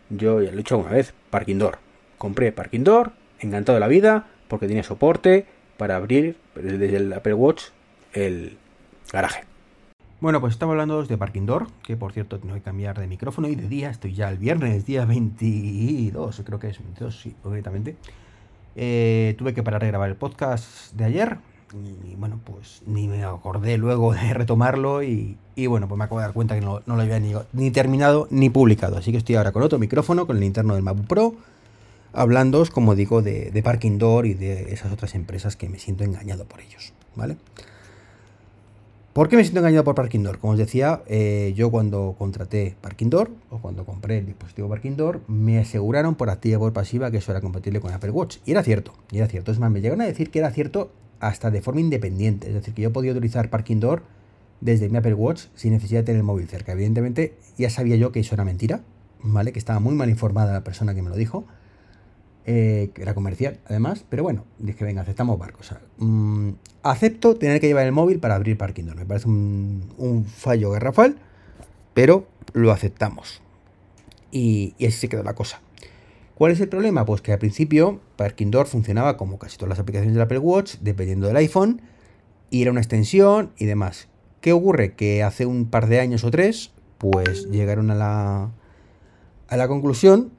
yo 0.10 0.42
ya 0.42 0.50
lo 0.50 0.56
he 0.56 0.58
dicho 0.58 0.76
alguna 0.76 0.96
vez, 0.96 1.14
Parking 1.30 1.58
Door. 1.58 1.78
Compré 2.18 2.52
Parking 2.52 2.84
Door, 2.84 3.12
encantado 3.40 3.76
de 3.76 3.80
la 3.80 3.88
vida, 3.88 4.28
porque 4.50 4.68
tiene 4.68 4.84
soporte 4.84 5.46
para 5.78 5.96
abrir 5.96 6.38
desde 6.56 6.98
el 6.98 7.14
Apple 7.14 7.34
Watch 7.34 7.66
el 8.14 8.58
garaje. 9.12 9.44
Bueno, 10.20 10.42
pues 10.42 10.54
estamos 10.54 10.74
hablando 10.74 11.04
de 11.04 11.18
Parking 11.18 11.46
Door, 11.46 11.68
que 11.84 11.96
por 11.96 12.12
cierto 12.12 12.40
tengo 12.40 12.56
que 12.56 12.62
cambiar 12.62 13.00
de 13.00 13.06
micrófono 13.06 13.48
y 13.50 13.56
de 13.56 13.68
día, 13.68 13.92
estoy 13.92 14.16
ya 14.16 14.30
el 14.30 14.40
viernes, 14.40 14.84
día 14.84 15.06
22, 15.06 16.42
creo 16.44 16.60
que 16.60 16.70
es 16.70 16.80
22, 16.80 17.22
sí, 17.22 17.36
concretamente. 17.44 17.96
Eh, 18.76 19.36
tuve 19.38 19.54
que 19.54 19.62
parar 19.62 19.82
de 19.82 19.88
grabar 19.88 20.10
el 20.10 20.16
podcast 20.16 20.94
de 20.94 21.04
ayer 21.06 21.40
Y, 22.06 22.16
bueno, 22.16 22.40
pues 22.44 22.84
ni 22.86 23.08
me 23.08 23.24
acordé 23.24 23.78
luego 23.78 24.14
de 24.14 24.34
retomarlo 24.36 25.04
y, 25.04 25.38
bueno, 25.68 25.88
pues 25.88 26.00
me 26.00 26.06
acabo 26.06 26.20
de 26.20 26.26
dar 26.26 26.34
cuenta 26.34 26.56
que 26.56 26.62
no, 26.62 26.82
lo 26.86 26.94
había 26.94 27.20
ni, 27.54 27.72
terminado 27.72 28.28
ni 28.32 28.50
publicado. 28.50 28.98
Así 28.98 29.12
que 29.12 29.18
estoy 29.20 29.36
ahora 29.36 29.52
con 29.52 29.62
otro 29.62 29.78
micrófono, 29.78 30.26
con 30.26 30.38
el 30.38 30.44
interno 30.44 30.74
del 30.74 30.84
MacBook 30.84 31.08
Pro, 31.08 31.36
hablando, 32.18 32.64
como 32.72 32.96
digo, 32.96 33.22
de, 33.22 33.52
de 33.52 33.64
Parking 33.64 33.98
Door 33.98 34.26
y 34.26 34.34
de 34.34 34.74
esas 34.74 34.92
otras 34.92 35.16
empresas 35.16 35.56
que 35.56 35.70
me 35.70 35.80
siento 35.80 36.04
engañado 36.04 36.46
por 36.46 36.62
ellos, 36.62 36.94
¿vale? 37.16 37.38
¿Por 39.18 39.30
qué 39.30 39.36
me 39.36 39.44
siento 39.44 39.62
engañado 39.62 39.84
por 39.84 39.96
Parking 39.96 40.22
Door? 40.22 40.38
Como 40.38 40.54
os 40.54 40.60
decía, 40.60 41.02
eh, 41.08 41.52
yo 41.56 41.72
cuando 41.72 42.14
contraté 42.20 42.76
Parking 42.82 43.10
Door 43.10 43.32
o 43.50 43.58
cuando 43.58 43.84
compré 43.84 44.20
el 44.20 44.28
dispositivo 44.28 44.70
Parking 44.70 44.96
Door, 44.96 45.22
me 45.28 45.58
aseguraron 45.58 46.14
por 46.14 46.30
activa 46.30 46.58
y 46.58 46.60
por 46.60 46.72
pasiva 46.72 47.10
que 47.10 47.18
eso 47.18 47.32
era 47.32 47.42
compatible 47.42 47.80
con 47.80 47.92
Apple 47.92 48.12
Watch. 48.12 48.38
Y 48.46 48.52
era 48.52 48.62
cierto, 48.62 48.94
y 49.10 49.18
era 49.18 49.26
cierto. 49.26 49.52
Es 49.52 49.58
más, 49.58 49.72
me 49.72 49.82
llegaron 49.82 50.02
a 50.02 50.06
decir 50.06 50.30
que 50.30 50.38
era 50.38 50.52
cierto 50.52 50.92
hasta 51.20 51.50
de 51.50 51.64
forma 51.64 51.82
independiente. 51.82 52.48
Es 52.48 52.54
decir, 52.54 52.76
que 52.76 52.84
yo 52.84 52.94
podía 52.94 53.12
utilizar 53.12 53.50
Parking 53.50 53.80
Door 53.80 54.04
desde 54.62 54.88
mi 54.88 54.98
Apple 55.00 55.16
Watch 55.16 55.46
sin 55.56 55.74
necesidad 55.74 56.02
de 56.02 56.06
tener 56.06 56.20
el 56.20 56.24
móvil 56.24 56.48
cerca. 56.48 56.74
Evidentemente, 56.74 57.34
ya 57.58 57.72
sabía 57.72 57.96
yo 57.96 58.12
que 58.12 58.20
eso 58.20 58.36
era 58.36 58.46
mentira, 58.46 58.82
¿vale? 59.24 59.52
Que 59.52 59.58
estaba 59.58 59.80
muy 59.80 59.96
mal 59.96 60.12
informada 60.12 60.54
la 60.54 60.64
persona 60.64 60.94
que 60.94 61.02
me 61.02 61.10
lo 61.10 61.16
dijo. 61.16 61.48
Eh, 62.50 62.92
que 62.94 63.02
era 63.02 63.14
comercial 63.14 63.60
además, 63.66 64.06
pero 64.08 64.24
bueno, 64.24 64.46
dije, 64.58 64.86
venga, 64.86 65.02
aceptamos 65.02 65.38
barcos. 65.38 65.76
Mm, 65.98 66.52
acepto 66.82 67.36
tener 67.36 67.60
que 67.60 67.68
llevar 67.68 67.86
el 67.86 67.92
móvil 67.92 68.20
para 68.20 68.36
abrir 68.36 68.58
Parking. 68.58 68.86
Me 68.96 69.06
parece 69.06 69.28
un, 69.28 70.26
fallo 70.26 70.72
garrafal, 70.72 71.18
pero 71.94 72.26
lo 72.54 72.72
aceptamos. 72.72 73.42
Y, 74.32 74.76
y, 74.78 74.86
así 74.86 74.98
se 74.98 75.10
quedó 75.10 75.24
la 75.24 75.36
cosa. 75.36 75.60
¿Cuál 76.36 76.54
es 76.54 76.62
el 76.62 76.70
problema? 76.70 77.04
Pues 77.04 77.22
que 77.22 77.34
al 77.34 77.40
principio 77.40 78.00
Parking 78.16 78.50
Door 78.50 78.68
funcionaba 78.68 79.18
como 79.18 79.40
casi 79.40 79.58
todas 79.58 79.72
las 79.72 79.80
aplicaciones 79.80 80.14
del 80.14 80.24
Apple 80.24 80.40
Watch, 80.40 80.76
dependiendo 80.80 81.28
del 81.28 81.36
iPhone, 81.36 81.82
y 82.50 82.62
era 82.62 82.72
una 82.72 82.80
extensión 82.80 83.52
y 83.58 83.66
demás. 83.66 84.08
¿Qué 84.40 84.54
ocurre? 84.54 84.94
Que 84.94 85.22
hace 85.22 85.46
un 85.46 85.66
par 85.66 85.88
de 85.88 86.00
años 86.00 86.24
o 86.24 86.32
tres, 86.32 86.72
pues 86.98 87.50
llegaron 87.52 87.92
a 87.92 87.96
la, 87.96 88.52
a 89.50 89.58
la 89.58 89.68
conclusión 89.68 90.32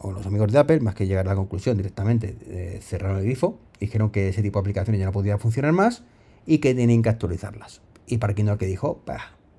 o 0.00 0.12
los 0.12 0.26
amigos 0.26 0.50
de 0.52 0.58
Apple, 0.58 0.80
más 0.80 0.94
que 0.94 1.06
llegar 1.06 1.26
a 1.26 1.30
la 1.30 1.36
conclusión 1.36 1.76
directamente, 1.76 2.80
cerraron 2.82 3.18
el 3.18 3.24
grifo, 3.24 3.58
dijeron 3.78 4.10
que 4.10 4.28
ese 4.28 4.42
tipo 4.42 4.58
de 4.58 4.60
aplicaciones 4.62 4.98
ya 4.98 5.06
no 5.06 5.12
podían 5.12 5.38
funcionar 5.38 5.72
más 5.72 6.04
y 6.46 6.58
que 6.58 6.74
tenían 6.74 7.02
que 7.02 7.08
actualizarlas. 7.08 7.82
Y 8.06 8.18
Parkindor 8.18 8.58
que 8.58 8.66
dijo, 8.66 9.02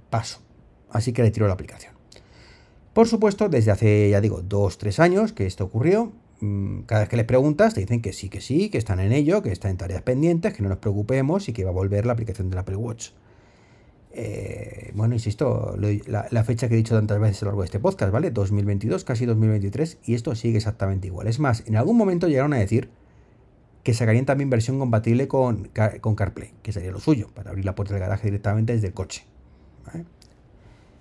paso. 0.09 0.41
Así 0.89 1.13
que 1.13 1.23
le 1.23 1.31
tiró 1.31 1.47
la 1.47 1.53
aplicación. 1.53 1.93
Por 2.93 3.07
supuesto, 3.07 3.47
desde 3.47 3.71
hace, 3.71 4.09
ya 4.09 4.19
digo, 4.19 4.41
dos, 4.41 4.77
tres 4.77 4.99
años 4.99 5.31
que 5.31 5.45
esto 5.45 5.63
ocurrió, 5.63 6.11
mm, 6.41 6.81
cada 6.81 7.01
vez 7.01 7.09
que 7.09 7.15
les 7.15 7.25
preguntas 7.25 7.73
te 7.73 7.79
dicen 7.79 8.01
que 8.01 8.11
sí, 8.11 8.27
que 8.29 8.41
sí, 8.41 8.69
que 8.69 8.77
están 8.77 8.99
en 8.99 9.13
ello, 9.13 9.41
que 9.41 9.51
están 9.51 9.71
en 9.71 9.77
tareas 9.77 10.01
pendientes, 10.01 10.53
que 10.53 10.61
no 10.61 10.67
nos 10.67 10.79
preocupemos 10.79 11.47
y 11.47 11.53
que 11.53 11.63
va 11.63 11.69
a 11.69 11.73
volver 11.73 12.05
la 12.05 12.13
aplicación 12.13 12.49
del 12.49 12.59
Apple 12.59 12.75
Watch. 12.75 13.11
Eh, 14.13 14.91
bueno, 14.93 15.13
insisto, 15.13 15.77
la, 15.77 16.43
fecha 16.43 16.67
que 16.67 16.73
he 16.73 16.77
dicho 16.77 16.95
tantas 16.95 17.19
veces 17.19 17.41
a 17.41 17.45
lo 17.45 17.51
largo 17.51 17.61
de 17.61 17.65
este 17.65 17.79
podcast, 17.79 18.11
¿vale? 18.11 18.31
2022, 18.31 19.03
casi 19.03 19.25
2023, 19.25 19.99
y 20.05 20.15
esto 20.15 20.35
sigue 20.35 20.57
exactamente 20.57 21.07
igual. 21.07 21.27
Es 21.27 21.39
más, 21.39 21.63
en 21.65 21.77
algún 21.77 21.97
momento 21.97 22.27
llegaron 22.27 22.53
a 22.53 22.57
decir 22.57 22.89
que 23.83 23.93
sacarían 23.93 24.25
también 24.25 24.49
versión 24.49 24.79
compatible 24.79 25.27
con, 25.27 25.69
con 26.01 26.15
CarPlay, 26.15 26.53
que 26.61 26.71
sería 26.71 26.91
lo 26.91 26.99
suyo, 26.99 27.29
para 27.33 27.49
abrir 27.49 27.65
la 27.65 27.73
puerta 27.73 27.93
del 27.93 28.01
garaje 28.01 28.27
directamente 28.27 28.73
desde 28.73 28.87
el 28.87 28.93
coche. 28.93 29.25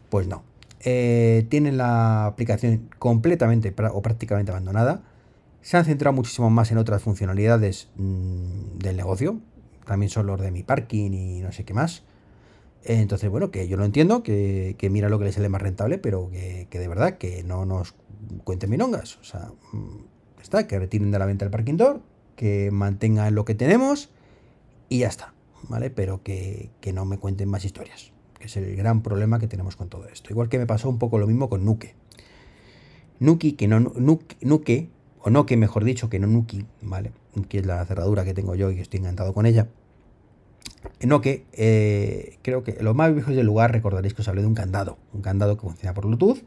Pues 0.09 0.27
no. 0.27 0.43
Eh, 0.83 1.47
tienen 1.51 1.77
la 1.77 2.27
aplicación 2.27 2.89
completamente 2.99 3.75
o 3.93 4.03
prácticamente 4.03 4.51
abandonada. 4.51 5.03
Se 5.61 5.77
han 5.77 5.85
centrado 5.85 6.15
muchísimo 6.15 6.49
más 6.49 6.73
en 6.73 6.79
otras 6.79 7.03
funcionalidades 7.03 7.89
mm, 7.97 8.79
del 8.79 8.97
negocio. 8.97 9.41
También 9.85 10.09
son 10.09 10.27
los 10.27 10.41
de 10.41 10.51
mi 10.51 10.63
parking 10.63 11.13
y 11.13 11.41
no 11.41 11.53
sé 11.53 11.65
qué 11.65 11.75
más. 11.75 12.05
Entonces, 12.85 13.29
bueno, 13.29 13.51
que 13.51 13.69
yo 13.69 13.77
lo 13.77 13.85
entiendo, 13.85 14.23
que, 14.23 14.77
mira 14.91 15.09
lo 15.09 15.19
que 15.19 15.27
le 15.27 15.33
sale 15.33 15.49
más 15.49 15.61
rentable, 15.61 15.99
pero 15.99 16.31
que, 16.31 16.67
de 16.71 16.89
verdad 16.89 17.19
que 17.19 17.43
no 17.43 17.67
nos 17.67 17.95
cuenten 18.45 18.71
minongas. 18.71 19.19
O 19.19 19.25
sea, 19.25 19.53
mm, 19.73 20.41
está, 20.43 20.67
que 20.67 20.79
retiren 20.79 21.11
de 21.11 21.19
la 21.19 21.27
venta 21.27 21.45
el 21.45 21.51
parking 21.51 21.77
door, 21.77 22.01
que 22.37 22.71
mantengan 22.71 23.35
lo 23.35 23.45
que 23.45 23.55
tenemos 23.55 24.11
y 24.89 25.01
ya 25.01 25.09
está, 25.09 25.35
¿vale? 25.69 25.91
Pero 25.91 26.23
que, 26.23 26.71
no 26.95 27.05
me 27.05 27.19
cuenten 27.19 27.49
más 27.49 27.65
historias, 27.65 28.13
que 28.39 28.47
es 28.47 28.57
el 28.57 28.75
gran 28.77 29.03
problema 29.03 29.39
que 29.39 29.47
tenemos 29.47 29.77
con 29.77 29.89
todo 29.89 30.09
esto. 30.09 30.31
Igual 30.31 30.49
que 30.49 30.59
me 30.59 30.67
pasó 30.67 30.89
un 30.89 30.99
poco 30.99 31.19
lo 31.19 31.27
mismo 31.27 31.51
con 31.51 31.65
Nuke. 31.65 31.95
Nuki, 33.19 33.53
que 33.53 33.69
no, 33.69 33.81
Nuke, 33.81 34.39
Nuke 34.41 34.89
o 35.23 35.29
no 35.29 35.45
que 35.45 35.59
mejor 35.59 35.85
dicho, 35.85 36.09
que 36.09 36.19
no 36.19 36.27
Nuki, 36.27 36.65
¿vale? 36.81 37.13
Que 37.51 37.59
es 37.59 37.67
la 37.67 37.85
cerradura 37.85 38.25
que 38.25 38.33
tengo 38.33 38.55
yo 38.55 38.71
y 38.71 38.81
estoy 38.81 39.01
encantado 39.01 39.35
con 39.35 39.45
ella 39.45 39.69
no 41.07 41.21
que 41.21 41.45
eh, 41.53 42.39
creo 42.43 42.63
que 42.63 42.77
los 42.81 42.95
más 42.95 43.13
viejos 43.15 43.35
del 43.35 43.47
lugar 43.47 43.73
recordaréis 43.73 44.15
que 44.15 44.23
os 44.23 44.29
hablé 44.29 44.43
de 44.43 44.47
un 44.47 44.55
candado, 44.55 44.99
un 45.13 45.23
candado 45.23 45.57
que 45.57 45.63
funciona 45.63 45.95
por 45.95 46.07
Bluetooth. 46.07 46.43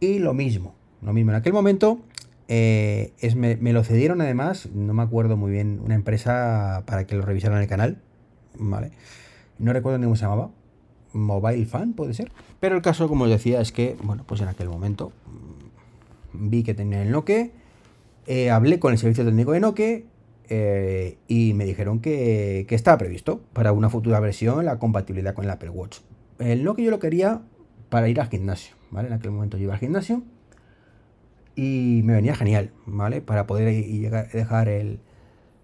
Y 0.00 0.18
lo 0.18 0.34
mismo, 0.34 0.74
lo 1.02 1.12
mismo 1.12 1.30
en 1.30 1.36
aquel 1.36 1.52
momento. 1.52 2.00
Eh, 2.48 3.12
es, 3.20 3.36
me, 3.36 3.56
lo 3.56 3.84
cedieron 3.84 4.20
además, 4.20 4.68
no 4.74 4.92
me 4.92 5.02
acuerdo 5.02 5.36
muy 5.36 5.52
bien, 5.52 5.80
una 5.84 5.94
empresa 5.94 6.82
para 6.84 7.06
que 7.06 7.14
lo 7.14 7.22
revisaran 7.22 7.58
en 7.58 7.62
el 7.62 7.68
canal. 7.68 7.98
¿vale? 8.58 8.90
No 9.58 9.72
recuerdo 9.72 9.98
ni 9.98 10.04
cómo 10.04 10.16
se 10.16 10.22
llamaba. 10.22 10.50
Mobile 11.12 11.66
Fan, 11.66 11.92
puede 11.94 12.14
ser. 12.14 12.30
Pero 12.60 12.76
el 12.76 12.82
caso, 12.82 13.08
como 13.08 13.24
os 13.24 13.30
decía, 13.30 13.60
es 13.60 13.72
que, 13.72 13.96
bueno, 14.02 14.24
pues 14.26 14.40
en 14.40 14.48
aquel 14.48 14.68
momento 14.68 15.12
mm, 16.32 16.50
vi 16.50 16.62
que 16.62 16.74
tenía 16.74 17.02
el 17.02 17.10
Nokia. 17.10 17.50
Eh, 18.26 18.50
hablé 18.50 18.78
con 18.78 18.92
el 18.92 18.98
servicio 18.98 19.24
técnico 19.24 19.52
de 19.52 19.60
Nokia 19.60 20.02
eh, 20.52 21.16
y 21.28 21.54
me 21.54 21.64
dijeron 21.64 22.00
que, 22.00 22.66
estaba 22.68 22.98
previsto 22.98 23.40
para 23.52 23.72
una 23.72 23.88
futura 23.88 24.18
versión 24.18 24.64
la 24.64 24.80
compatibilidad 24.80 25.32
con 25.32 25.44
el 25.44 25.50
Apple 25.50 25.70
Watch. 25.70 26.00
El 26.40 26.64
no 26.64 26.74
que 26.74 26.82
yo 26.82 26.90
lo 26.90 26.98
quería 26.98 27.42
para 27.88 28.08
ir 28.08 28.20
al 28.20 28.28
gimnasio, 28.28 28.74
¿vale? 28.90 29.06
En 29.06 29.14
aquel 29.14 29.30
momento 29.30 29.56
yo 29.56 29.64
iba 29.64 29.74
al 29.74 29.78
gimnasio 29.78 30.24
y 31.54 32.02
me 32.04 32.14
venía 32.14 32.34
genial, 32.34 32.72
¿vale? 32.84 33.20
Para 33.20 33.46
poder 33.46 33.72
llegar, 33.72 34.28
dejar 34.32 34.68
el, 34.68 34.98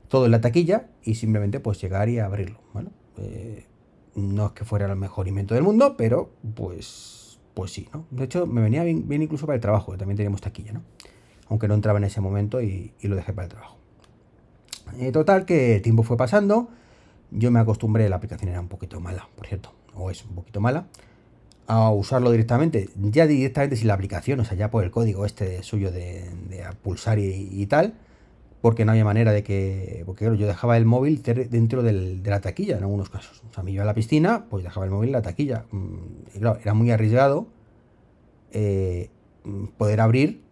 todo 0.06 0.26
en 0.26 0.30
la 0.30 0.40
taquilla 0.40 0.86
y 1.02 1.16
simplemente 1.16 1.58
pues 1.58 1.80
llegar 1.80 2.08
y 2.08 2.20
abrirlo, 2.20 2.60
¿vale? 2.72 2.90
Eh, 3.18 3.66
no 4.14 4.46
es 4.46 4.52
que 4.52 4.64
fuera 4.64 4.86
el 4.86 4.94
mejor 4.94 5.26
invento 5.26 5.54
del 5.54 5.64
mundo, 5.64 5.96
pero 5.96 6.30
pues, 6.54 7.40
pues 7.54 7.72
sí, 7.72 7.88
¿no? 7.92 8.06
De 8.12 8.24
hecho, 8.24 8.46
me 8.46 8.60
venía 8.60 8.84
bien, 8.84 9.04
incluso 9.20 9.46
para 9.46 9.56
el 9.56 9.60
trabajo, 9.60 9.90
que 9.90 9.98
también 9.98 10.16
teníamos 10.16 10.40
taquilla, 10.42 10.74
¿no? 10.74 10.82
Aunque 11.48 11.66
no 11.66 11.74
entraba 11.74 11.98
en 11.98 12.04
ese 12.04 12.20
momento 12.20 12.62
y 12.62 12.92
lo 13.02 13.16
dejé 13.16 13.32
para 13.32 13.46
el 13.46 13.50
trabajo. 13.50 13.75
Eh, 14.98 15.12
total, 15.12 15.44
que 15.44 15.76
el 15.76 15.82
tiempo 15.82 16.02
fue 16.02 16.16
pasando. 16.16 16.68
Yo 17.30 17.50
me 17.50 17.60
acostumbré, 17.60 18.08
la 18.08 18.16
aplicación 18.16 18.50
era 18.50 18.60
un 18.60 18.68
poquito 18.68 19.00
mala, 19.00 19.28
por 19.36 19.46
cierto, 19.46 19.72
o 19.94 20.10
es 20.10 20.24
un 20.24 20.34
poquito 20.34 20.60
mala, 20.60 20.86
a 21.66 21.90
usarlo 21.90 22.30
directamente, 22.30 22.88
ya 22.96 23.26
directamente 23.26 23.76
sin 23.76 23.88
la 23.88 23.94
aplicación, 23.94 24.38
o 24.40 24.44
sea, 24.44 24.56
ya 24.56 24.70
por 24.70 24.84
el 24.84 24.90
código 24.90 25.26
este 25.26 25.62
suyo 25.62 25.90
de, 25.90 26.30
pulsar 26.82 27.18
y, 27.18 27.66
tal, 27.66 27.94
porque 28.60 28.84
no 28.84 28.92
había 28.92 29.04
manera 29.04 29.32
de 29.32 29.42
que. 29.42 30.02
Porque 30.06 30.24
yo 30.24 30.46
dejaba 30.46 30.76
el 30.76 30.84
móvil 30.86 31.22
dentro 31.22 31.82
de 31.82 32.20
la 32.24 32.40
taquilla 32.40 32.76
en 32.76 32.84
algunos 32.84 33.10
casos. 33.10 33.42
O 33.50 33.52
sea, 33.52 33.62
me 33.62 33.72
iba 33.72 33.82
a 33.82 33.86
la 33.86 33.94
piscina, 33.94 34.46
pues 34.48 34.64
dejaba 34.64 34.86
el 34.86 34.92
móvil 34.92 35.08
en 35.08 35.12
la 35.12 35.22
taquilla. 35.22 35.66
Mm, 35.70 35.96
y 36.34 36.38
claro, 36.38 36.58
era 36.62 36.74
muy 36.74 36.90
arriesgado 36.90 37.48
eh, 38.52 39.10
poder 39.76 40.00
abrir 40.00 40.45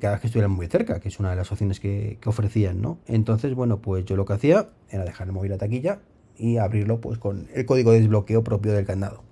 cada 0.00 0.14
vez 0.14 0.20
que 0.20 0.26
estuviera 0.28 0.48
muy 0.48 0.66
cerca, 0.66 1.00
que 1.00 1.08
es 1.08 1.18
una 1.20 1.30
de 1.30 1.36
las 1.36 1.50
opciones 1.50 1.80
que, 1.80 2.18
ofrecían, 2.24 2.80
¿no? 2.80 2.98
Entonces, 3.06 3.54
bueno, 3.54 3.78
pues 3.78 4.04
yo 4.04 4.16
lo 4.16 4.24
que 4.24 4.34
hacía 4.34 4.68
era 4.90 5.04
dejar 5.04 5.28
el 5.28 5.32
móvil 5.32 5.52
a 5.52 5.58
taquilla 5.58 6.00
y 6.36 6.56
abrirlo 6.56 7.00
pues 7.00 7.18
con 7.18 7.48
el 7.54 7.66
código 7.66 7.92
de 7.92 8.00
desbloqueo 8.00 8.42
propio 8.42 8.72
del 8.72 8.86
candado. 8.86 9.22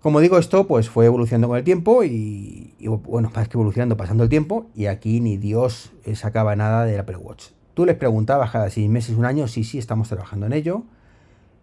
Como 0.00 0.20
digo, 0.20 0.38
esto 0.38 0.66
pues 0.66 0.88
fue 0.88 1.06
evolucionando 1.06 1.48
con 1.48 1.58
el 1.58 1.64
tiempo 1.64 2.04
y, 2.04 2.74
bueno, 2.86 3.30
más 3.34 3.48
que 3.48 3.56
evolucionando, 3.56 3.96
pasando 3.96 4.22
el 4.22 4.30
tiempo, 4.30 4.66
y 4.74 4.86
aquí 4.86 5.20
ni 5.20 5.36
Dios 5.36 5.92
sacaba 6.14 6.54
nada 6.54 6.84
del 6.84 7.00
Apple 7.00 7.16
Watch. 7.16 7.46
Tú 7.74 7.84
les 7.84 7.96
preguntabas 7.96 8.50
cada 8.50 8.70
seis 8.70 8.88
meses, 8.88 9.16
un 9.16 9.24
año, 9.24 9.48
sí, 9.48 9.64
sí, 9.64 9.78
estamos 9.78 10.08
trabajando 10.08 10.46
en 10.46 10.52
ello. 10.52 10.84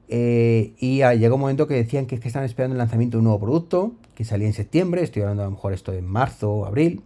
Eh, 0.08 0.74
y 0.80 1.00
llegó 1.18 1.36
un 1.36 1.42
momento 1.42 1.68
que 1.68 1.74
decían 1.74 2.06
que, 2.06 2.16
es 2.16 2.22
que 2.22 2.28
estaban 2.28 2.46
esperando 2.46 2.74
el 2.74 2.78
lanzamiento 2.78 3.18
de 3.18 3.20
un 3.20 3.26
nuevo 3.26 3.40
producto, 3.40 3.94
que 4.14 4.24
salía 4.24 4.48
en 4.48 4.54
septiembre, 4.54 5.04
estoy 5.04 5.24
hablando 5.24 5.44
a 5.44 5.46
lo 5.46 5.52
mejor 5.52 5.74
esto 5.74 5.94
en 5.94 6.06
marzo 6.06 6.52
o 6.52 6.66
abril, 6.66 7.02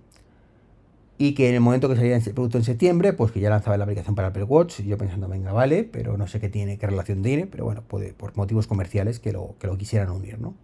y 1.22 1.34
que 1.34 1.50
en 1.50 1.56
el 1.56 1.60
momento 1.60 1.90
que 1.90 1.98
salía 1.98 2.16
el 2.16 2.24
producto 2.34 2.58
en 2.58 2.64
septiembre, 2.64 3.12
pues 3.12 3.34
que 3.34 3.42
ya 3.42 3.50
lanzaba 3.50 3.76
la 3.76 3.84
aplicación 3.84 4.16
para 4.16 4.30
Apple 4.30 4.46
Watch, 4.46 4.80
yo 4.82 4.98
pensando, 4.98 5.28
venga, 5.28 5.52
vale, 5.52 5.84
pero 5.84 6.18
no 6.18 6.28
sé 6.28 6.40
qué 6.40 6.48
tiene, 6.48 6.78
qué 6.78 6.88
relación 6.88 7.22
tiene, 7.22 7.46
pero 7.46 7.66
bueno, 7.66 7.84
puede, 7.86 8.14
por 8.14 8.38
motivos 8.38 8.68
comerciales 8.68 9.20
que 9.20 9.34
lo, 9.34 9.56
que 9.60 9.68
lo 9.68 9.78
quisieran 9.78 10.12
unir, 10.12 10.40
¿no? 10.40 10.56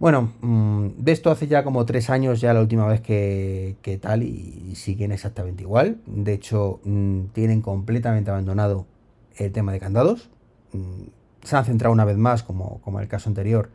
Bueno, 0.00 0.32
mm, 0.40 0.88
de 0.98 1.12
esto 1.12 1.30
hace 1.30 1.46
ya 1.46 1.62
como 1.62 1.86
tres 1.86 2.10
años 2.10 2.40
ya 2.40 2.52
la 2.52 2.60
última 2.60 2.88
vez 2.88 3.00
que, 3.00 3.76
tal 4.02 4.24
y, 4.24 4.74
siguen 4.74 5.12
exactamente 5.12 5.62
igual. 5.62 5.98
De 6.06 6.32
hecho, 6.32 6.80
mm, 6.82 7.26
tienen 7.32 7.62
completamente 7.62 8.30
abandonado 8.32 8.84
el 9.36 9.52
tema 9.52 9.70
de 9.70 9.78
candados. 9.78 10.28
Mm, 10.72 11.04
se 11.44 11.56
han 11.56 11.64
centrado 11.64 11.92
una 11.92 12.04
vez 12.04 12.16
más, 12.16 12.42
como, 12.42 12.80
como 12.80 12.98
en 12.98 13.04
el 13.04 13.08
caso 13.08 13.28
anterior, 13.28 13.70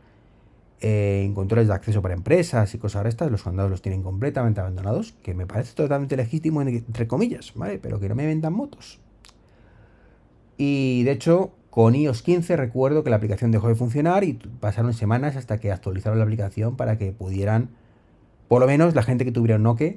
eh, 0.82 1.22
en 1.26 1.34
controles 1.34 1.68
de 1.68 1.74
acceso 1.74 2.00
para 2.00 2.14
empresas 2.14 2.74
y 2.74 2.78
cosas 2.78 3.04
estas, 3.04 3.30
los 3.30 3.42
candados 3.42 3.70
los 3.70 3.82
tienen 3.82 4.02
completamente 4.02 4.60
abandonados, 4.60 5.12
que 5.22 5.34
me 5.34 5.46
parece 5.46 5.74
totalmente 5.74 6.16
legítimo, 6.16 6.62
entre 6.62 7.06
comillas, 7.06 7.52
¿vale? 7.54 7.78
Pero 7.78 8.00
que 8.00 8.08
no 8.08 8.14
me 8.14 8.26
vendan 8.26 8.54
motos. 8.54 8.98
Y 10.56 11.02
de 11.04 11.12
hecho, 11.12 11.52
con 11.68 11.94
iOS 11.94 12.22
15 12.22 12.56
recuerdo 12.56 13.04
que 13.04 13.10
la 13.10 13.16
aplicación 13.16 13.50
dejó 13.50 13.68
de 13.68 13.74
funcionar 13.74 14.24
y 14.24 14.34
pasaron 14.34 14.94
semanas 14.94 15.36
hasta 15.36 15.58
que 15.58 15.70
actualizaron 15.70 16.18
la 16.18 16.24
aplicación 16.24 16.76
para 16.76 16.96
que 16.96 17.12
pudieran, 17.12 17.70
por 18.48 18.60
lo 18.60 18.66
menos 18.66 18.94
la 18.94 19.02
gente 19.02 19.26
que 19.26 19.32
tuviera 19.32 19.56
un 19.56 19.64
Nokia, 19.64 19.96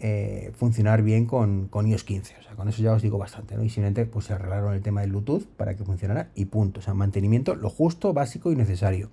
eh, 0.00 0.52
funcionar 0.54 1.02
bien 1.02 1.24
con, 1.24 1.68
con, 1.68 1.86
iOS 1.86 2.04
15. 2.04 2.36
O 2.38 2.42
sea, 2.42 2.54
con 2.54 2.68
eso 2.68 2.82
ya 2.82 2.92
os 2.92 3.00
digo 3.00 3.16
bastante, 3.16 3.56
¿no? 3.56 3.64
Y 3.64 3.70
simplemente 3.70 4.04
pues 4.04 4.26
se 4.26 4.34
arreglaron 4.34 4.74
el 4.74 4.82
tema 4.82 5.00
del 5.00 5.10
Bluetooth 5.10 5.46
para 5.56 5.74
que 5.74 5.84
funcionara 5.84 6.30
y 6.34 6.44
punto. 6.44 6.80
O 6.80 6.82
sea, 6.82 6.92
mantenimiento 6.92 7.54
lo 7.54 7.70
justo, 7.70 8.12
básico 8.12 8.52
y 8.52 8.56
necesario. 8.56 9.10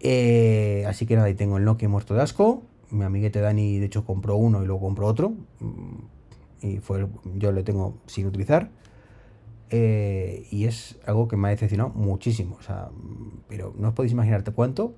Eh, 0.00 0.84
así 0.86 1.06
que 1.06 1.14
nada, 1.14 1.28
ahí 1.28 1.34
tengo 1.34 1.58
el 1.58 1.64
Nokia 1.64 1.88
muerto 1.88 2.14
de 2.14 2.22
asco. 2.22 2.62
Mi 2.90 3.04
amiguete 3.04 3.40
Dani, 3.40 3.78
de 3.78 3.86
hecho, 3.86 4.04
compró 4.04 4.36
uno 4.36 4.62
y 4.62 4.66
luego 4.66 4.80
compró 4.80 5.06
otro. 5.06 5.30
Mm, 5.60 6.66
y 6.66 6.78
fue 6.78 7.06
yo 7.36 7.52
lo 7.52 7.64
tengo 7.64 7.98
sin 8.06 8.26
utilizar. 8.26 8.70
Eh, 9.70 10.48
y 10.50 10.64
es 10.64 10.98
algo 11.06 11.28
que 11.28 11.36
me 11.36 11.48
ha 11.48 11.50
decepcionado 11.52 11.90
muchísimo. 11.90 12.56
O 12.58 12.62
sea, 12.62 12.90
pero 13.48 13.72
no 13.78 13.88
os 13.88 13.94
podéis 13.94 14.12
imaginarte 14.12 14.50
cuánto, 14.50 14.94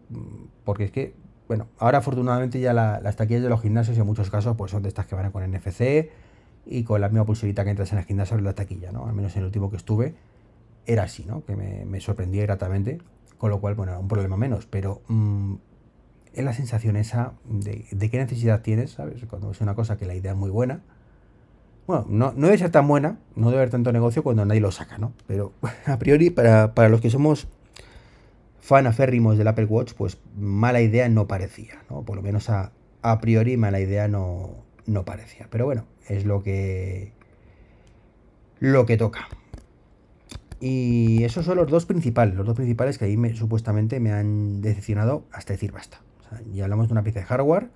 porque 0.64 0.85
es 0.85 0.90
que, 0.90 1.14
bueno, 1.47 1.66
ahora 1.78 1.99
afortunadamente 1.99 2.59
ya 2.61 2.73
las 2.73 3.16
taquillas 3.16 3.42
de 3.42 3.50
los 3.50 3.61
gimnasios 3.61 3.99
en 3.99 4.06
muchos 4.06 4.30
casos 4.30 4.56
pues 4.56 4.71
son 4.71 4.82
de 4.82 4.88
estas 4.88 5.06
que 5.06 5.14
van 5.14 5.30
con 5.30 5.42
NFC 5.44 6.11
y 6.64 6.85
con 6.85 7.00
la 7.00 7.09
misma 7.09 7.26
pulserita 7.26 7.64
que 7.64 7.71
entras 7.71 7.92
en 7.92 7.99
el 7.99 8.04
gimnasio 8.04 8.38
en 8.38 8.44
la 8.44 8.54
taquilla, 8.54 8.92
¿no? 8.92 9.06
Al 9.06 9.14
menos 9.14 9.35
en 9.37 9.40
el 9.40 9.47
último 9.47 9.71
que 9.71 9.76
estuve 9.76 10.14
era 10.87 11.02
así, 11.04 11.25
¿no? 11.25 11.44
Que 11.44 11.54
me, 11.54 11.85
me 11.85 12.00
sorprendía 12.00 12.42
gratamente, 12.42 12.99
con 13.42 13.50
lo 13.50 13.61
cual, 13.61 13.75
bueno, 13.75 13.99
un 13.99 14.06
problema 14.06 14.37
menos, 14.37 14.66
pero 14.66 15.02
mm, 15.08 15.54
es 16.32 16.44
la 16.44 16.52
sensación 16.52 16.94
esa 16.94 17.32
de, 17.44 17.87
de, 17.90 18.08
qué 18.08 18.18
necesidad 18.18 18.62
tienes, 18.62 18.92
¿sabes? 18.92 19.25
Cuando 19.28 19.50
es 19.50 19.61
una 19.61 19.75
cosa 19.75 19.96
que 19.96 20.06
la 20.06 20.14
idea 20.14 20.30
es 20.30 20.38
muy 20.38 20.49
buena, 20.49 20.82
bueno, 21.88 22.06
no, 22.08 22.32
no 22.37 22.46
debe 22.46 22.58
ser 22.58 22.70
tan 22.70 22.87
buena, 22.87 23.18
no 23.34 23.46
debe 23.46 23.62
haber 23.62 23.70
tanto 23.70 23.90
negocio 23.90 24.22
cuando 24.22 24.44
nadie 24.44 24.61
lo 24.61 24.70
saca, 24.70 24.96
¿no? 24.96 25.12
Pero 25.26 25.54
a 25.87 25.99
priori, 25.99 26.30
para, 26.30 26.88
los 26.88 27.00
que 27.00 27.11
somos 27.11 27.49
fan 28.61 28.87
aférrimos 28.87 29.37
del 29.37 29.49
Apple 29.49 29.64
Watch, 29.64 29.94
pues 29.94 30.18
mala 30.38 30.80
idea 30.80 31.08
no 31.08 31.26
parecía, 31.26 31.82
¿no? 31.90 32.02
Por 32.02 32.14
lo 32.14 32.22
menos 32.22 32.49
a, 32.49 32.70
a 33.02 33.18
priori 33.18 33.56
mala 33.56 33.80
idea 33.80 34.06
no, 34.06 34.50
no 34.87 35.04
parecía. 35.04 35.49
Pero 35.50 35.64
bueno, 35.64 35.87
es 36.08 36.26
lo 36.26 36.44
que. 36.44 37.11
lo 38.61 38.87
que 38.87 38.96
toca. 38.96 39.26
Y 40.64 41.25
esos 41.25 41.45
son 41.45 41.57
los 41.57 41.69
dos 41.69 41.87
principales, 41.87 42.37
los 42.37 42.47
dos 42.47 42.54
principales 42.54 42.97
que 42.97 43.07
ahí 43.07 43.16
me, 43.16 43.35
supuestamente 43.35 43.99
me 43.99 44.12
han 44.12 44.61
decepcionado 44.61 45.25
hasta 45.33 45.54
decir 45.54 45.73
basta. 45.73 46.00
O 46.21 46.52
ya 46.54 46.62
hablamos 46.62 46.87
de 46.87 46.92
una 46.92 47.02
pieza 47.02 47.19
de 47.19 47.26
hardware 47.26 47.69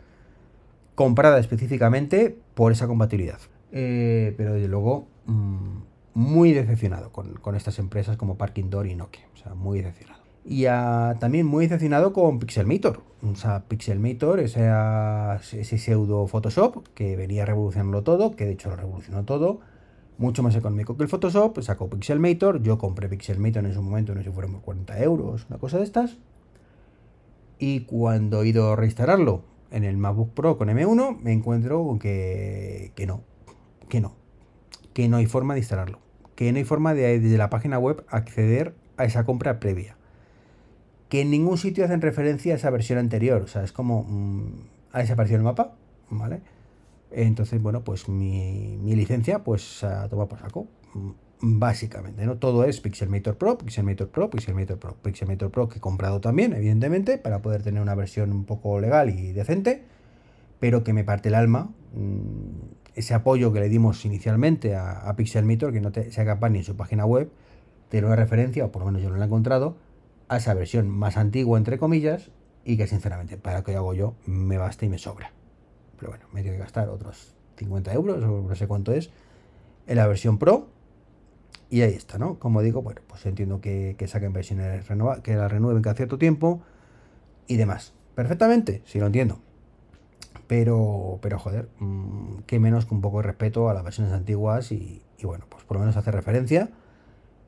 comprada 0.95 1.41
específicamente 1.41 2.39
por 2.55 2.71
esa 2.71 2.87
compatibilidad. 2.87 3.41
Eh, 3.73 4.35
pero 4.37 4.55
desde 4.55 4.69
luego 4.69 5.09
mm, 5.27 5.79
muy 6.15 6.53
decepcionado 6.53 7.11
con, 7.11 7.57
estas 7.57 7.81
empresas 7.81 8.17
como 8.17 8.39
Parking 8.39 8.71
Door 8.71 8.87
y 8.87 8.95
Nokia. 8.95 9.27
O 9.35 9.37
sea, 9.37 9.55
muy 9.55 9.81
decepcionado. 9.81 10.23
Y 10.45 10.67
también 11.19 11.45
muy 11.45 11.67
decepcionado 11.67 12.13
con 12.13 12.39
Pixelmator. 12.39 13.03
O 13.21 13.35
sea, 13.35 13.65
Pixelmator, 13.67 14.39
ese, 14.39 14.71
ese 15.59 15.79
pseudo 15.79 16.29
Photoshop 16.29 16.87
que 16.95 17.17
venía 17.17 17.45
revolucionando 17.45 18.05
todo, 18.05 18.37
que 18.37 18.47
de 18.47 18.53
hecho 18.53 18.71
lo 18.71 18.77
revolucionó 18.77 19.25
todo. 19.25 19.59
Mucho 20.19 20.43
más 20.43 20.57
económico 20.57 20.97
que 20.97 21.03
el 21.03 21.09
Photoshop, 21.09 21.61
sacó 21.63 21.91
Pixelmator. 21.91 22.63
Yo 22.63 22.79
compré 22.79 23.09
Pixelmator 23.09 23.65
en 23.65 23.75
su 23.75 23.83
momento, 23.83 24.15
no 24.15 24.21
sé 24.21 24.29
si 24.29 24.33
fueron 24.33 24.61
40 24.61 25.03
euros, 25.03 25.47
una 25.51 25.59
cosa 25.59 25.79
de 25.79 25.85
estas. 25.85 26.17
Y 27.59 27.81
cuando 27.81 28.43
he 28.43 28.49
ido 28.49 28.73
a 28.73 28.77
reinstalarlo 28.77 29.43
en 29.71 29.85
el 29.85 29.97
MacBook 29.97 30.31
Pro 30.33 30.59
con 30.59 30.69
M1, 30.69 31.19
me 31.21 31.33
encuentro 31.33 31.85
con 31.85 31.99
que, 31.99 32.93
que 32.95 33.07
no, 33.07 33.23
que 33.89 34.01
no, 34.01 34.15
que 34.93 35.09
no 35.09 35.17
hay 35.19 35.27
forma 35.27 35.55
de 35.55 35.61
instalarlo, 35.61 35.99
que 36.35 36.51
no 36.53 36.59
hay 36.59 36.65
forma 36.65 36.95
de 36.95 37.19
desde 37.21 37.39
la 37.39 37.51
página 37.51 37.79
web 37.79 38.05
acceder 38.09 38.75
a 38.97 39.05
esa 39.05 39.25
compra 39.25 39.61
previa, 39.61 39.97
que 41.09 41.23
en 41.23 41.31
ningún 41.31 41.59
sitio 41.59 41.85
hacen 41.85 42.01
referencia 42.01 42.55
a 42.55 42.57
esa 42.57 42.71
versión 42.71 42.99
anterior, 42.99 43.43
o 43.43 43.47
sea, 43.47 43.63
es 43.63 43.73
como 43.73 44.05
mm, 44.05 44.53
ha 44.93 45.01
desaparecido 45.01 45.39
el 45.39 45.45
mapa, 45.45 45.73
¿vale? 46.11 46.41
Entonces, 47.11 47.61
bueno, 47.63 47.85
pues 47.85 48.09
mi, 48.09 48.79
licencia, 48.83 49.45
pues 49.45 49.85
a 49.85 50.09
toma 50.09 50.29
por 50.29 50.41
saco, 50.41 50.67
mm, 50.95 51.59
básicamente, 51.59 52.27
¿no? 52.27 52.37
Todo 52.39 52.65
es 52.65 52.81
Pixelmator 52.81 53.37
Pro, 53.37 53.59
Pixelmator 53.59 54.09
Pro, 54.09 54.31
Pixelmator 54.31 54.79
Pro, 54.79 54.97
Pixelmator 54.97 55.51
Pro 55.51 55.69
que 55.69 55.79
he 55.79 55.81
comprado 55.81 56.21
también, 56.21 56.53
evidentemente, 56.53 57.19
para 57.19 57.43
poder 57.43 57.63
tener 57.63 57.83
una 57.83 57.95
versión 57.95 58.33
un 58.33 58.45
poco 58.45 58.81
legal 58.81 59.11
y 59.11 59.33
decente, 59.33 59.85
pero 60.61 60.83
que 60.83 60.93
me 60.93 61.05
parte 61.05 61.29
el 61.29 61.35
alma 61.35 61.71
mm, 61.95 62.77
ese 62.97 63.15
apoyo 63.15 63.53
que 63.53 63.61
le 63.61 63.69
dimos 63.69 64.05
inicialmente 64.05 64.75
a, 64.75 65.15
Pixelmator, 65.17 65.73
que 65.73 65.81
no 65.81 65.93
te, 65.93 66.11
sea 66.11 66.25
capaz 66.25 66.49
ni 66.49 66.59
en 66.59 66.65
su 66.65 66.77
página 66.77 67.05
web 67.05 67.31
de 67.91 68.05
una 68.05 68.17
referencia, 68.17 68.65
o 68.65 68.73
por 68.73 68.83
lo 68.83 68.87
menos 68.87 69.03
yo 69.03 69.11
no 69.11 69.17
la 69.17 69.25
he 69.25 69.27
encontrado, 69.27 69.77
a 70.29 70.39
esa 70.39 70.55
versión 70.55 70.89
más 70.89 71.17
antigua, 71.17 71.59
entre 71.59 71.79
comillas, 71.79 72.31
y 72.65 72.77
que 72.77 72.87
sinceramente, 72.87 73.37
para 73.37 73.59
lo 73.59 73.65
que 73.65 73.77
hago 73.77 73.95
yo, 73.95 74.15
me 74.27 74.59
basta 74.59 74.87
y 74.87 74.89
me 74.89 74.99
sobra. 74.99 75.31
Pero 75.99 76.13
bueno, 76.13 76.27
me 76.33 76.43
tengo 76.43 76.55
que 76.55 76.61
gastar 76.61 76.89
otros 76.89 77.35
50 77.57 77.93
euros, 77.93 78.23
o 78.25 78.43
no 78.49 78.55
sé 78.55 78.67
cuánto 78.67 78.93
es, 78.93 79.11
en 79.87 79.97
la 79.97 80.07
versión 80.07 80.39
Pro. 80.39 80.69
Y 81.69 81.83
ahí 81.83 81.95
está, 81.95 82.19
¿no? 82.19 82.39
Como 82.39 82.63
digo, 82.63 82.83
bueno, 82.83 83.01
pues 83.07 83.27
entiendo 83.27 83.61
que, 83.61 83.97
que 83.99 84.07
saquen 84.07 84.33
versiones 84.33 84.87
renovadas, 84.87 85.21
que 85.23 85.35
la 85.35 85.49
renueven 85.49 85.83
cada 85.83 85.97
cierto 85.97 86.19
tiempo 86.19 86.63
y 87.49 87.57
demás. 87.57 87.93
Perfectamente, 88.15 88.83
sí 88.85 88.99
lo 88.99 89.07
entiendo. 89.07 89.41
Pero, 90.47 91.19
pero 91.23 91.39
joder, 91.39 91.69
mm, 91.81 92.39
qué 92.47 92.61
menos 92.61 92.87
que 92.87 92.95
un 92.95 93.01
poco 93.01 93.19
de 93.19 93.25
respeto 93.25 93.69
a 93.69 93.75
las 93.75 93.83
versiones 93.83 94.13
antiguas 94.13 94.71
y, 94.73 95.03
bueno, 95.23 95.45
pues 95.49 95.65
por 95.65 95.77
lo 95.77 95.81
menos 95.81 95.97
hace 95.97 96.11
referencia. 96.13 96.71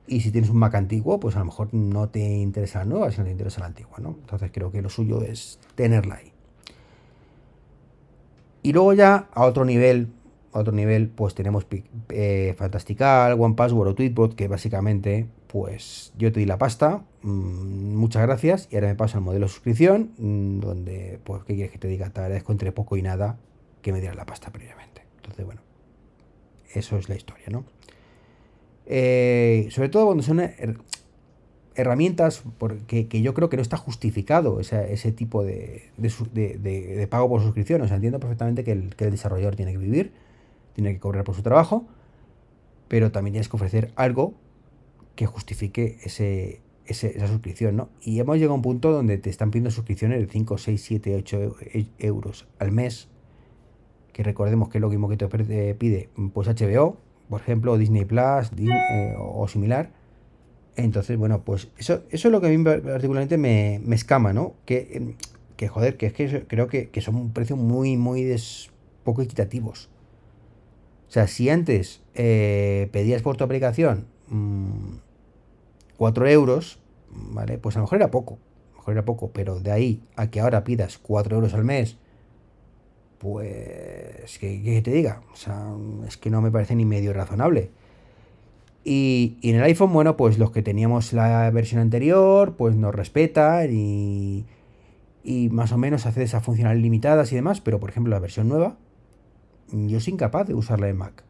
Y 0.07 0.21
si 0.21 0.31
tienes 0.31 0.51
un 0.51 0.57
Mac 0.57 0.75
antiguo, 0.75 1.21
pues 1.21 1.37
a 1.37 1.41
lo 1.41 1.45
mejor 1.47 1.73
no 1.73 2.09
te 2.09 2.21
interesa 2.21 2.81
la 2.81 2.87
nueva, 2.87 3.11
sino 3.11 3.25
te 3.25 3.31
interesa 3.31 3.61
la 3.61 3.67
antigua, 3.67 3.99
¿no? 3.99 4.17
Entonces 4.21 4.51
creo 4.53 4.73
que 4.73 4.83
lo 4.83 4.89
suyo 4.89 5.23
es 5.23 5.61
tenerla 5.75 6.17
ahí. 6.17 6.33
Y 8.63 8.73
luego 8.73 8.93
ya 8.93 9.29
a 9.33 9.45
otro 9.45 9.65
nivel, 9.65 10.09
a 10.53 10.61
otro 10.61 10.73
nivel, 10.73 11.09
pues 11.09 11.35
tenemos 11.35 11.67
eh, 12.11 12.55
Fantastical, 12.57 13.41
One 13.41 13.55
Password 13.55 13.89
o 13.89 13.95
Tweetbot, 13.95 14.35
que 14.35 14.49
básicamente, 14.49 15.27
pues 15.47 16.13
yo 16.17 16.33
te 16.33 16.41
di 16.41 16.47
la 16.47 16.59
pasta, 16.59 17.03
Mm, 17.23 17.97
muchas 17.97 18.23
gracias 18.23 18.69
y 18.71 18.77
ahora 18.77 18.89
me 18.89 18.95
paso 18.95 19.19
al 19.19 19.25
modelo 19.25 19.47
de 19.47 19.53
suscripción 19.53 20.13
mm, 20.19 20.61
donde 20.61 21.19
pues 21.25 21.43
qué 21.43 21.55
quieres 21.55 21.73
que 21.73 21.79
te 21.79 21.89
diga 21.89 22.11
te 22.11 22.21
agradezco 22.21 22.53
entre 22.53 22.71
poco 22.71 22.97
y 22.97 23.03
nada 23.03 23.39
que 23.83 23.93
me 23.93 23.99
dieras 23.99 24.17
la 24.17 24.25
pasta 24.25 24.51
previamente. 24.53 25.03
Entonces 25.17 25.45
bueno 25.45 25.61
eso 26.73 26.97
es 26.97 27.09
la 27.09 27.17
historia 27.17 27.47
no 27.51 27.65
eh, 28.87 29.69
sobre 29.71 29.89
todo 29.89 30.07
cuando 30.07 30.23
son 30.23 30.41
herramientas 31.79 32.43
porque 32.59 33.09
que 33.09 33.23
yo 33.23 33.33
creo 33.35 33.49
que 33.49 33.57
no 33.57 33.63
está 33.63 33.77
justificado 33.77 34.61
ese, 34.61 35.13
tipo 35.13 35.45
de, 35.45 35.91
pago 37.09 37.29
por 37.29 37.41
suscripción 37.41 37.81
o 37.83 37.87
sea 37.87 37.97
entiendo 37.97 38.21
perfectamente 38.21 38.65
que 38.65 38.73
el, 38.73 38.97
que 38.97 39.05
el 39.05 39.13
desarrollador 39.13 39.57
tiene 39.57 39.73
que 39.73 39.79
vivir 39.79 40.13
tiene 40.75 40.93
que 40.93 40.99
cobrar 40.99 41.25
por 41.25 41.35
su 41.35 41.43
trabajo 41.43 41.87
pero 42.89 43.13
también 43.13 43.33
tienes 43.33 43.49
que 43.49 43.57
ofrecer 43.57 43.93
algo 43.97 44.35
que 45.15 45.27
justifique 45.27 45.99
ese, 46.05 46.61
esa 46.87 47.27
suscripción, 47.27 47.77
¿no? 47.77 47.91
Y 48.01 48.19
hemos 48.19 48.37
llegado 48.37 48.53
a 48.53 48.57
un 48.57 48.63
punto 48.63 48.93
donde 48.93 49.19
te 49.19 49.31
están 49.31 49.51
pidiendo 49.51 49.71
suscripciones 49.71 50.21
de 50.21 50.27
5, 50.27 50.59
6, 50.59 50.83
7, 50.83 51.17
8 51.17 51.57
euros 51.99 52.49
al 52.59 52.73
mes, 52.73 53.09
que 54.13 54.23
recordemos 54.23 54.69
que 54.69 54.79
es 54.79 54.83
lo 54.83 54.89
mismo 54.89 55.09
que 55.09 55.17
te 55.17 55.75
pide 55.75 56.09
pues 56.33 56.49
HBO, 56.49 56.97
por 57.29 57.41
ejemplo, 57.41 57.77
Disney 57.77 58.05
Plus 58.05 58.51
eh, 58.57 59.15
o 59.19 59.47
similar. 59.49 59.91
Entonces, 60.79 61.17
bueno, 61.17 61.43
pues 61.43 61.69
eso, 61.77 62.05
eso 62.11 62.29
es 62.29 62.33
lo 62.33 62.41
que 62.41 62.47
a 62.47 62.51
mí 62.51 62.63
particularmente 62.63 63.37
me, 63.37 63.81
escama, 63.95 64.33
¿no? 64.33 64.55
Que, 64.65 65.17
que 65.57 65.67
joder, 65.67 65.97
que 65.97 66.07
es 66.07 66.13
que 66.13 66.45
creo 66.47 66.69
que, 66.69 66.89
son 67.01 67.17
un 67.17 67.33
precio 67.33 67.57
muy, 67.57 67.97
muy 67.97 68.33
poco 69.03 69.23
equitativos. 69.23 69.91
O 71.09 71.11
sea, 71.11 71.27
si 71.27 71.51
antes 71.51 72.01
eh, 72.15 72.89
pedías 72.93 73.23
por 73.23 73.37
tu 73.37 73.43
aplicación 73.43 74.07
mmm, 74.29 74.99
4 75.97 76.29
euros, 76.29 76.79
¿vale? 77.11 77.59
Pues 77.59 77.75
a 77.75 77.81
lo 77.81 77.85
mejor 77.85 77.97
era 77.97 78.13
poco, 78.13 78.35
a 78.35 78.71
lo 78.71 78.77
mejor 78.77 78.93
era 78.93 79.05
poco, 79.05 79.31
pero 79.33 79.59
de 79.59 79.73
ahí 79.73 80.03
a 80.15 80.31
que 80.31 80.39
ahora 80.39 80.63
pidas 80.63 80.99
4 80.99 81.37
euros 81.37 81.55
al 81.55 81.65
mes, 81.65 81.97
pues, 83.19 84.39
¿qué, 84.39 84.81
te 84.85 84.93
diga? 84.93 85.23
O 85.33 85.37
sea, 85.37 85.73
es 86.07 86.17
que 86.17 86.31
no 86.31 86.41
me 86.41 86.53
parece 86.53 86.77
ni 86.77 86.85
medio 86.85 87.13
razonable. 87.13 87.73
Y, 88.85 89.39
en 89.43 89.57
el 89.57 89.63
iPhone, 89.63 89.93
bueno, 89.93 90.17
pues 90.17 90.39
los 90.39 90.51
que 90.51 90.63
teníamos 90.63 91.13
la 91.13 91.51
versión 91.51 91.81
anterior, 91.81 92.57
pues 92.57 92.77
nos 92.77 92.95
respetan 92.95 93.69
y, 93.73 94.47
y 95.23 95.49
más 95.51 95.73
o 95.73 95.79
menos 95.79 96.07
hace 96.07 96.23
esas 96.23 96.43
funcionalidades 96.43 96.83
limitadas 96.83 97.33
y 97.33 97.35
demás, 97.35 97.61
pero 97.61 97.81
por 97.81 97.91
ejemplo 97.91 98.11
la 98.11 98.21
versión 98.21 98.49
nueva, 98.49 98.77
yo 99.73 100.01
soy 100.01 100.15
incapaz 100.15 100.47
de 100.47 100.55
usarla 100.55 100.89
en 100.89 100.97
Mac. 100.97 101.25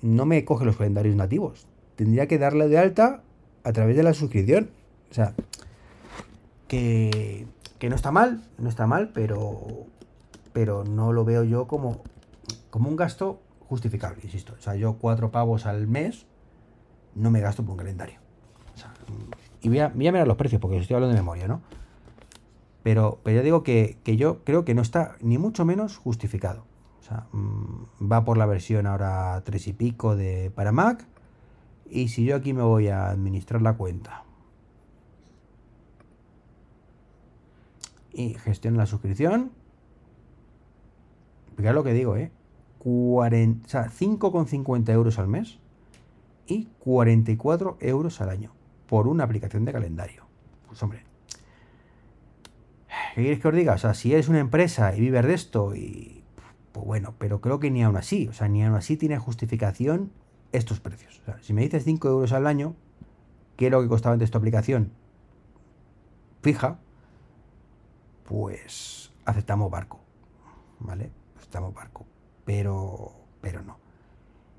No 0.00 0.24
me 0.24 0.44
coge 0.44 0.64
los 0.64 0.76
calendarios 0.76 1.16
nativos. 1.16 1.66
Tendría 1.96 2.26
que 2.26 2.38
darle 2.38 2.68
de 2.68 2.78
alta 2.78 3.22
a 3.64 3.72
través 3.72 3.96
de 3.96 4.02
la 4.02 4.14
suscripción. 4.14 4.70
O 5.10 5.14
sea, 5.14 5.34
que, 6.66 7.46
no 7.82 7.94
está 7.94 8.10
mal, 8.12 8.42
no 8.58 8.68
está 8.68 8.86
mal, 8.86 9.10
pero, 9.12 9.60
pero 10.52 10.84
no 10.84 11.12
lo 11.12 11.24
veo 11.24 11.44
yo 11.44 11.66
como, 11.66 12.02
como 12.70 12.88
un 12.88 12.96
gasto 12.96 13.40
justificable, 13.68 14.20
insisto. 14.22 14.54
O 14.58 14.62
sea, 14.62 14.76
yo 14.76 14.94
cuatro 14.94 15.30
pavos 15.30 15.66
al 15.66 15.86
mes 15.86 16.26
no 17.14 17.30
me 17.30 17.40
gasto 17.40 17.62
por 17.62 17.72
un 17.72 17.78
calendario. 17.78 18.20
y 19.60 19.68
voy 19.68 19.78
a, 19.80 19.90
mirar 19.90 20.26
los 20.26 20.36
precios 20.36 20.60
porque 20.60 20.78
estoy 20.78 20.94
hablando 20.94 21.14
de 21.14 21.20
memoria, 21.20 21.48
¿no? 21.48 21.60
Pero, 22.82 23.20
pero 23.22 23.36
ya 23.36 23.42
digo 23.42 23.62
que, 23.62 23.98
yo 24.04 24.42
creo 24.44 24.64
que 24.64 24.74
no 24.74 24.82
está 24.82 25.16
ni 25.20 25.36
mucho 25.38 25.64
menos 25.64 25.98
justificado. 25.98 26.64
O 27.00 27.02
sea, 27.02 27.26
mm, 27.32 28.10
va 28.10 28.24
por 28.24 28.38
la 28.38 28.46
versión 28.46 28.86
ahora 28.86 29.42
3 29.44 29.68
y 29.68 29.72
pico 29.72 30.16
de 30.16 30.50
para 30.54 30.72
Mac. 30.72 31.06
Y 31.90 32.08
si 32.08 32.24
yo 32.24 32.36
aquí 32.36 32.52
me 32.54 32.62
voy 32.62 32.88
a 32.88 33.10
administrar 33.10 33.60
la 33.62 33.76
cuenta 33.76 34.24
y 38.12 38.34
gestiono 38.34 38.78
la 38.78 38.86
suscripción, 38.86 39.50
Fíjate 41.60 41.74
lo 41.74 41.84
que 41.84 41.92
digo, 41.92 42.16
¿eh? 42.16 42.32
40, 42.78 43.66
o 43.66 43.68
sea, 43.68 43.90
5,50 43.90 44.90
euros 44.92 45.18
al 45.18 45.28
mes 45.28 45.58
y 46.50 46.68
44 46.80 47.78
euros 47.80 48.20
al 48.20 48.28
año 48.28 48.52
por 48.88 49.06
una 49.06 49.24
aplicación 49.24 49.64
de 49.64 49.72
calendario. 49.72 50.26
Pues 50.66 50.82
hombre, 50.82 51.04
¿qué 53.14 53.22
quieres 53.22 53.38
que 53.38 53.48
os 53.48 53.54
diga? 53.54 53.74
O 53.74 53.78
sea, 53.78 53.94
si 53.94 54.12
eres 54.12 54.28
una 54.28 54.40
empresa 54.40 54.94
y 54.96 55.00
vives 55.00 55.24
de 55.24 55.34
esto, 55.34 55.76
y 55.76 56.24
pues 56.72 56.84
bueno, 56.84 57.14
pero 57.18 57.40
creo 57.40 57.60
que 57.60 57.70
ni 57.70 57.84
aún 57.84 57.96
así, 57.96 58.26
o 58.28 58.32
sea, 58.32 58.48
ni 58.48 58.64
aún 58.64 58.74
así 58.74 58.96
tiene 58.96 59.16
justificación 59.18 60.10
estos 60.50 60.80
precios. 60.80 61.20
O 61.20 61.24
sea, 61.24 61.38
si 61.40 61.52
me 61.52 61.62
dices 61.62 61.84
5 61.84 62.08
euros 62.08 62.32
al 62.32 62.48
año, 62.48 62.74
¿qué 63.56 63.66
es 63.66 63.72
lo 63.72 63.80
que 63.80 63.88
costaba 63.88 64.14
antes 64.14 64.32
tu 64.32 64.38
aplicación? 64.38 64.92
Fija, 66.42 66.78
pues 68.24 69.12
aceptamos 69.24 69.70
barco, 69.70 70.00
¿vale? 70.80 71.10
Aceptamos 71.36 71.74
barco, 71.74 72.06
pero, 72.44 73.12
pero 73.40 73.62
no. 73.62 73.89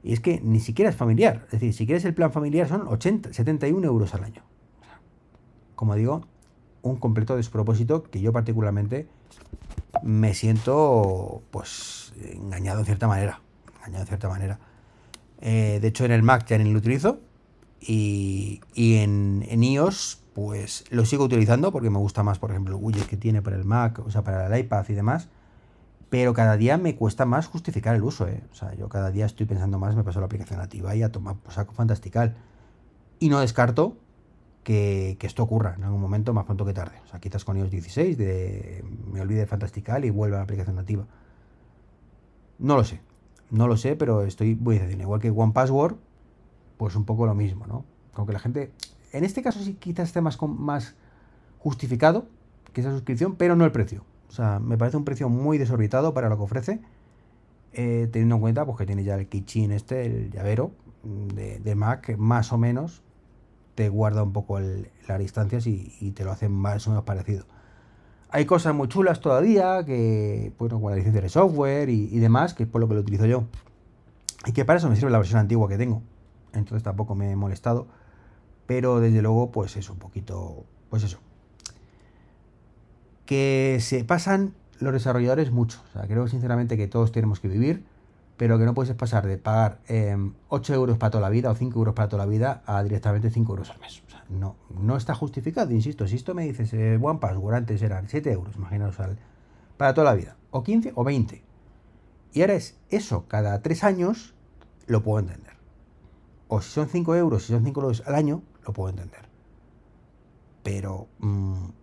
Y 0.03 0.13
es 0.13 0.19
que 0.19 0.41
ni 0.41 0.59
siquiera 0.59 0.89
es 0.89 0.95
familiar. 0.95 1.43
Es 1.45 1.51
decir, 1.51 1.73
si 1.73 1.85
quieres 1.85 2.05
el 2.05 2.13
plan 2.13 2.31
familiar 2.31 2.67
son 2.67 2.87
80, 2.87 3.33
71 3.33 3.85
euros 3.85 4.13
al 4.15 4.23
año. 4.23 4.43
Como 5.75 5.95
digo, 5.95 6.25
un 6.81 6.97
completo 6.97 7.35
despropósito 7.35 8.03
que 8.03 8.21
yo 8.21 8.33
particularmente 8.33 9.07
me 10.03 10.33
siento 10.33 11.43
pues 11.51 12.13
engañado 12.19 12.79
en 12.79 12.85
cierta 12.85 13.07
manera. 13.07 13.41
Engañado 13.77 14.03
en 14.03 14.07
cierta 14.07 14.29
manera. 14.29 14.59
Eh, 15.39 15.79
de 15.81 15.87
hecho, 15.87 16.05
en 16.05 16.11
el 16.11 16.23
Mac 16.23 16.45
ya 16.47 16.57
ni 16.57 16.71
lo 16.71 16.79
utilizo. 16.79 17.19
Y, 17.79 18.61
en, 18.75 19.43
en, 19.47 19.63
iOS, 19.63 20.21
pues 20.33 20.85
lo 20.91 21.03
sigo 21.03 21.23
utilizando 21.23 21.71
porque 21.71 21.89
me 21.89 21.97
gusta 21.97 22.21
más, 22.21 22.37
por 22.37 22.51
ejemplo, 22.51 22.77
el 22.77 22.83
widget 22.83 23.07
que 23.07 23.17
tiene 23.17 23.41
para 23.41 23.55
el 23.55 23.65
Mac, 23.65 23.99
o 23.99 24.11
sea, 24.11 24.23
para 24.23 24.45
el 24.45 24.59
iPad 24.59 24.85
y 24.89 24.93
demás. 24.93 25.29
Pero 26.11 26.33
cada 26.33 26.57
día 26.57 26.77
me 26.77 26.97
cuesta 26.97 27.25
más 27.25 27.47
justificar 27.47 27.95
el 27.95 28.03
uso, 28.03 28.27
¿eh? 28.27 28.43
O 28.51 28.53
sea, 28.53 28.75
yo 28.75 28.89
cada 28.89 29.11
día 29.11 29.25
estoy 29.25 29.45
pensando 29.45 29.79
más, 29.79 29.95
me 29.95 30.03
paso 30.03 30.19
la 30.19 30.25
aplicación 30.25 30.59
nativa 30.59 30.93
y 30.93 31.03
a 31.03 31.09
tomar 31.09 31.37
pues, 31.37 31.55
saco 31.55 31.71
fantastical. 31.71 32.35
Y 33.17 33.29
no 33.29 33.39
descarto 33.39 33.95
que, 34.65 35.17
esto 35.21 35.41
ocurra 35.41 35.75
en 35.77 35.85
algún 35.85 36.01
momento 36.01 36.33
más 36.33 36.43
pronto 36.43 36.65
que 36.65 36.73
tarde. 36.73 36.99
O 37.05 37.07
sea, 37.07 37.21
quizás 37.21 37.45
con 37.45 37.55
iOS 37.55 37.71
16 37.71 38.17
de, 38.17 38.83
me 39.09 39.21
olvide 39.21 39.39
de 39.39 39.47
fantastical 39.47 40.03
y 40.03 40.09
vuelva 40.09 40.35
a 40.35 40.39
la 40.39 40.43
aplicación 40.43 40.75
nativa. 40.75 41.07
No 42.59 42.75
lo 42.75 42.83
sé. 42.83 42.99
No 43.49 43.69
lo 43.69 43.77
sé, 43.77 43.95
pero 43.95 44.23
estoy, 44.23 44.55
voy 44.55 44.79
a 44.79 44.81
decir, 44.81 44.99
igual 44.99 45.21
que 45.21 45.29
One 45.29 45.53
Password, 45.53 45.95
pues 46.75 46.97
un 46.97 47.05
poco 47.05 47.25
lo 47.25 47.35
mismo, 47.35 47.67
¿no? 47.67 47.85
Aunque 48.15 48.33
la 48.33 48.39
gente, 48.39 48.73
en 49.13 49.23
este 49.23 49.41
caso 49.41 49.61
sí 49.61 49.75
quizás 49.75 50.09
esté 50.09 50.19
más 50.19 50.37
justificado 51.59 52.25
que 52.73 52.81
esa 52.81 52.91
suscripción, 52.91 53.37
pero 53.37 53.55
no 53.55 53.63
el 53.63 53.71
precio. 53.71 54.03
O 54.31 54.33
sea, 54.33 54.59
me 54.59 54.77
parece 54.77 54.95
un 54.95 55.03
precio 55.03 55.27
muy 55.27 55.57
desorbitado 55.57 56.13
para 56.13 56.29
lo 56.29 56.37
que 56.37 56.43
ofrece, 56.43 56.79
eh, 57.73 58.07
teniendo 58.13 58.35
en 58.35 58.41
cuenta 58.41 58.65
pues, 58.65 58.77
que 58.77 58.85
tiene 58.85 59.03
ya 59.03 59.15
el 59.15 59.27
kitchen 59.27 59.73
este, 59.73 60.05
el 60.05 60.31
llavero 60.31 60.71
de, 61.03 61.75
Mac, 61.75 61.99
que 61.99 62.15
más 62.15 62.53
o 62.53 62.57
menos 62.57 63.01
te 63.75 63.89
guarda 63.89 64.23
un 64.23 64.31
poco 64.31 64.57
las 64.61 65.19
distancias 65.19 65.67
y, 65.67 66.13
te 66.15 66.23
lo 66.23 66.31
hace 66.31 66.47
más 66.47 66.87
o 66.87 66.91
menos 66.91 67.03
parecido. 67.03 67.43
Hay 68.29 68.45
cosas 68.45 68.73
muy 68.73 68.87
chulas 68.87 69.19
todavía, 69.19 69.83
que, 69.83 70.53
bueno, 70.57 70.79
con 70.79 70.91
la 70.91 70.97
licencia 70.97 71.21
de 71.21 71.27
software 71.27 71.89
y, 71.89 72.07
y, 72.09 72.19
demás, 72.19 72.53
que 72.53 72.63
es 72.63 72.69
por 72.69 72.79
lo 72.79 72.87
que 72.87 72.93
lo 72.93 73.01
utilizo 73.01 73.25
yo. 73.25 73.43
Y 74.45 74.53
que 74.53 74.63
para 74.63 74.79
eso 74.79 74.87
me 74.87 74.95
sirve 74.95 75.11
la 75.11 75.17
versión 75.17 75.41
antigua 75.41 75.67
que 75.67 75.77
tengo. 75.77 76.01
Entonces 76.53 76.83
tampoco 76.83 77.15
me 77.15 77.31
he 77.31 77.35
molestado. 77.35 77.87
Pero 78.65 79.01
desde 79.01 79.21
luego, 79.21 79.51
pues 79.51 79.75
es 79.75 79.89
un 79.89 79.97
poquito, 79.97 80.63
pues 80.89 81.03
eso, 81.03 81.19
que 83.31 83.77
se 83.79 84.03
pasan 84.03 84.53
los 84.81 84.91
desarrolladores 84.91 85.51
mucho. 85.51 85.79
O 85.87 85.93
sea, 85.93 86.05
creo 86.05 86.27
sinceramente 86.27 86.75
que 86.75 86.89
todos 86.89 87.13
tenemos 87.13 87.39
que 87.39 87.47
vivir, 87.47 87.85
pero 88.35 88.59
que 88.59 88.65
no 88.65 88.73
puedes 88.73 88.93
pasar 88.93 89.25
de 89.25 89.37
pagar 89.37 89.79
8 90.49 90.73
em, 90.73 90.75
euros 90.75 90.97
para 90.97 91.11
toda 91.11 91.21
la 91.21 91.29
vida 91.29 91.49
o 91.49 91.55
5 91.55 91.79
euros 91.79 91.95
para 91.95 92.09
toda 92.09 92.25
la 92.25 92.29
vida 92.29 92.61
a 92.65 92.83
directamente 92.83 93.29
5 93.29 93.53
euros 93.53 93.69
al 93.69 93.79
mes. 93.79 94.03
O 94.05 94.11
sea, 94.11 94.25
no, 94.27 94.57
no 94.81 94.97
está 94.97 95.15
justificado, 95.15 95.71
insisto. 95.71 96.09
Si 96.09 96.17
esto 96.17 96.35
me 96.35 96.43
dices, 96.43 96.73
eh, 96.73 96.99
One 97.01 97.19
Password 97.19 97.55
antes 97.55 97.81
eran 97.81 98.09
7 98.09 98.33
euros, 98.33 98.57
imaginaos, 98.57 98.99
al, 98.99 99.17
para 99.77 99.93
toda 99.93 100.11
la 100.11 100.17
vida, 100.17 100.35
o 100.49 100.61
15 100.61 100.91
o 100.93 101.05
20. 101.05 101.41
Y 102.33 102.41
ahora 102.41 102.55
es 102.55 102.77
eso, 102.89 103.29
cada 103.29 103.61
3 103.61 103.85
años, 103.85 104.33
lo 104.87 105.03
puedo 105.03 105.19
entender. 105.19 105.53
O 106.49 106.59
si 106.59 106.69
son 106.69 106.89
5 106.89 107.15
euros, 107.15 107.45
si 107.45 107.53
son 107.53 107.63
5 107.63 107.81
euros 107.81 108.03
al 108.05 108.15
año, 108.15 108.43
lo 108.67 108.73
puedo 108.73 108.89
entender. 108.89 109.21
Pero... 110.63 111.07
Mm, 111.19 111.79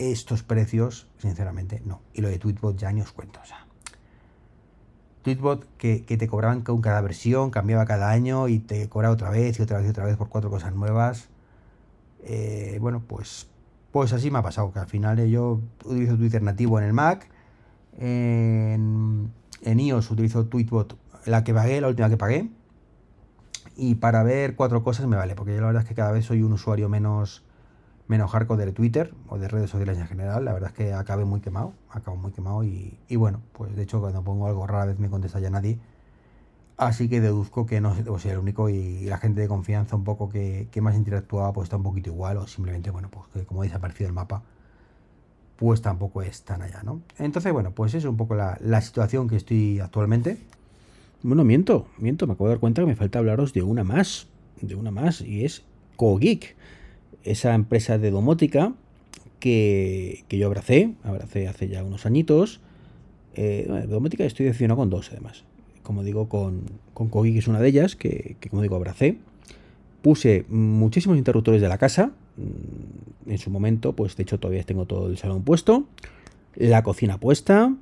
estos 0.00 0.42
precios, 0.42 1.06
sinceramente, 1.18 1.82
no. 1.84 2.00
Y 2.14 2.22
lo 2.22 2.28
de 2.28 2.38
Tweetbot 2.38 2.76
ya 2.76 2.90
ni 2.90 3.02
os 3.02 3.12
cuento. 3.12 3.38
O 3.42 3.44
sea, 3.44 3.66
Tweetbot 5.22 5.66
que, 5.76 6.00
te 6.00 6.26
cobraban 6.26 6.62
con 6.62 6.80
cada 6.80 7.02
versión, 7.02 7.50
cambiaba 7.50 7.84
cada 7.84 8.10
año 8.10 8.48
y 8.48 8.60
te 8.60 8.88
cobraba 8.88 9.12
otra 9.12 9.28
vez 9.28 9.58
y 9.58 9.62
otra 9.62 9.78
vez 9.78 9.86
y 9.86 9.90
otra 9.90 10.06
vez 10.06 10.16
por 10.16 10.30
cuatro 10.30 10.48
cosas 10.48 10.74
nuevas. 10.74 11.28
Eh, 12.22 12.78
bueno, 12.80 13.02
pues, 13.06 13.48
pues 13.92 14.14
así 14.14 14.30
me 14.30 14.38
ha 14.38 14.42
pasado, 14.42 14.72
que 14.72 14.78
al 14.78 14.86
final 14.86 15.22
yo 15.28 15.60
utilizo 15.84 16.16
Twitter 16.16 16.42
nativo 16.42 16.78
en 16.78 16.86
el 16.86 16.94
Mac. 16.94 17.28
En, 17.98 19.30
en 19.62 19.80
iOS 19.80 20.10
utilizo 20.10 20.46
Tweetbot, 20.46 20.96
la 21.26 21.44
que 21.44 21.52
pagué, 21.52 21.82
la 21.82 21.88
última 21.88 22.08
que 22.08 22.16
pagué. 22.16 22.48
Y 23.76 23.96
para 23.96 24.22
ver 24.22 24.56
cuatro 24.56 24.82
cosas 24.82 25.06
me 25.06 25.16
vale, 25.16 25.34
porque 25.34 25.54
yo 25.54 25.60
la 25.60 25.66
verdad 25.66 25.82
es 25.82 25.88
que 25.88 25.94
cada 25.94 26.12
vez 26.12 26.24
soy 26.24 26.42
un 26.42 26.54
usuario 26.54 26.88
menos 26.88 27.44
menos 28.10 28.32
hardcore 28.32 28.66
de 28.66 28.72
Twitter 28.72 29.14
o 29.28 29.38
de 29.38 29.46
redes 29.46 29.70
sociales 29.70 29.96
en 29.96 30.08
general. 30.08 30.44
La 30.44 30.52
verdad 30.52 30.70
es 30.70 30.76
que 30.76 30.92
acabé 30.92 31.24
muy 31.24 31.40
quemado, 31.40 31.74
acabo 31.90 32.16
muy 32.16 32.32
quemado 32.32 32.64
y, 32.64 32.98
bueno, 33.14 33.40
pues 33.52 33.74
de 33.76 33.84
hecho 33.84 34.00
cuando 34.00 34.24
pongo 34.24 34.48
algo 34.48 34.66
rara 34.66 34.86
vez 34.86 34.98
me 34.98 35.08
contesta 35.08 35.38
ya 35.38 35.48
nadie. 35.48 35.78
Así 36.76 37.08
que 37.08 37.20
deduzco 37.20 37.66
que 37.66 37.80
no 37.80 37.94
debo 37.94 38.18
ser 38.18 38.32
el 38.32 38.38
único 38.38 38.68
y 38.68 39.04
la 39.04 39.18
gente 39.18 39.40
de 39.42 39.46
confianza 39.46 39.94
un 39.94 40.02
poco 40.02 40.28
que, 40.28 40.68
más 40.82 40.96
interactuaba 40.96 41.52
pues 41.52 41.66
está 41.66 41.76
un 41.76 41.84
poquito 41.84 42.10
igual 42.10 42.38
o 42.38 42.48
simplemente, 42.48 42.90
bueno, 42.90 43.10
pues 43.10 43.26
que 43.32 43.44
como 43.44 43.62
desaparecido 43.62 44.08
el 44.08 44.14
mapa, 44.14 44.42
pues 45.54 45.80
tampoco 45.80 46.22
es 46.22 46.42
tan 46.42 46.62
allá, 46.62 46.82
¿no? 46.82 47.02
Entonces, 47.16 47.52
bueno, 47.52 47.70
pues 47.70 47.94
es 47.94 48.04
un 48.06 48.16
poco 48.16 48.34
la, 48.34 48.58
la 48.60 48.80
situación 48.80 49.28
que 49.28 49.36
estoy 49.36 49.78
actualmente. 49.78 50.36
Bueno, 51.22 51.44
miento, 51.44 51.86
miento, 51.96 52.26
me 52.26 52.32
acabo 52.32 52.48
de 52.48 52.54
dar 52.54 52.60
cuenta 52.60 52.82
que 52.82 52.86
me 52.86 52.96
falta 52.96 53.20
hablaros 53.20 53.52
de 53.52 53.62
una 53.62 53.84
más, 53.84 54.26
de 54.60 54.74
una 54.74 54.90
más, 54.90 55.20
y 55.20 55.44
es 55.44 55.62
CoGeek 55.94 56.56
esa 57.24 57.54
empresa 57.54 57.98
de 57.98 58.10
domótica 58.10 58.74
que, 59.40 60.24
yo 60.28 60.46
abracé, 60.46 60.94
abracé 61.02 61.48
hace 61.48 61.68
ya 61.68 61.82
unos 61.82 62.06
añitos. 62.06 62.60
Eh, 63.34 63.66
domótica 63.88 64.24
estoy 64.24 64.46
decidiendo 64.46 64.76
con 64.76 64.90
dos 64.90 65.10
además. 65.10 65.44
Como 65.82 66.04
digo, 66.04 66.28
con, 66.28 66.62
con 66.94 67.08
Kogi, 67.08 67.32
que 67.32 67.38
es 67.40 67.48
una 67.48 67.60
de 67.60 67.68
ellas, 67.68 67.96
que, 67.96 68.36
como 68.50 68.62
digo, 68.62 68.76
abracé. 68.76 69.18
Puse 70.02 70.44
muchísimos 70.48 71.18
interruptores 71.18 71.60
de 71.60 71.68
la 71.68 71.78
casa. 71.78 72.12
Mm, 72.36 73.30
en 73.30 73.38
su 73.38 73.50
momento, 73.50 73.94
pues 73.94 74.16
de 74.16 74.22
hecho 74.22 74.38
todavía 74.38 74.62
tengo 74.62 74.86
todo 74.86 75.08
el 75.08 75.18
salón 75.18 75.42
puesto. 75.42 75.84
La 76.54 76.82
cocina 76.82 77.18
puesta. 77.18 77.74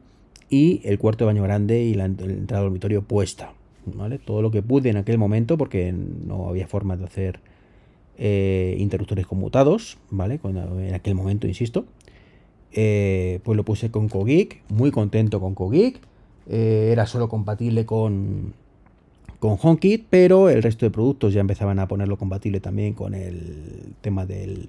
Y 0.51 0.81
el 0.85 0.99
cuarto 0.99 1.25
de 1.25 1.27
baño 1.27 1.43
grande 1.43 1.83
y 1.83 1.95
la, 1.95 2.07
entrada 2.07 2.61
al 2.61 2.67
dormitorio 2.67 3.03
puesta. 3.03 3.53
¿vale? 3.85 4.19
Todo 4.19 4.41
lo 4.43 4.51
que 4.51 4.63
pude 4.63 4.89
en 4.89 4.97
aquel 4.97 5.19
momento, 5.19 5.59
porque 5.59 5.93
no 5.93 6.49
había 6.49 6.67
forma 6.67 6.97
de 6.97 7.05
hacer 7.05 7.41
eh, 8.19 8.77
interruptores 8.79 9.27
conmutados, 9.27 9.97
¿vale? 10.11 10.41
en 10.45 10.95
aquel 10.95 11.15
momento, 11.15 11.47
insisto. 11.47 11.87
Eh, 12.73 13.41
pues 13.45 13.57
lo 13.57 13.65
puse 13.65 13.91
con 13.91 14.09
CoGeek, 14.09 14.63
muy 14.69 14.91
contento 14.91 15.41
con 15.41 15.55
CoGeek. 15.55 16.01
Eh, 16.49 16.91
era 16.93 17.07
solo 17.07 17.29
compatible 17.29 17.87
con, 17.87 18.55
con 19.39 19.57
HomeKit, 19.61 20.07
pero 20.11 20.49
el 20.49 20.63
resto 20.63 20.85
de 20.85 20.91
productos 20.91 21.33
ya 21.33 21.41
empezaban 21.41 21.79
a 21.79 21.89
ponerlo 21.89 22.19
compatible 22.19 22.61
también 22.61 22.95
con 22.95 23.15
el 23.15 23.95
tema 24.01 24.27
del, 24.27 24.69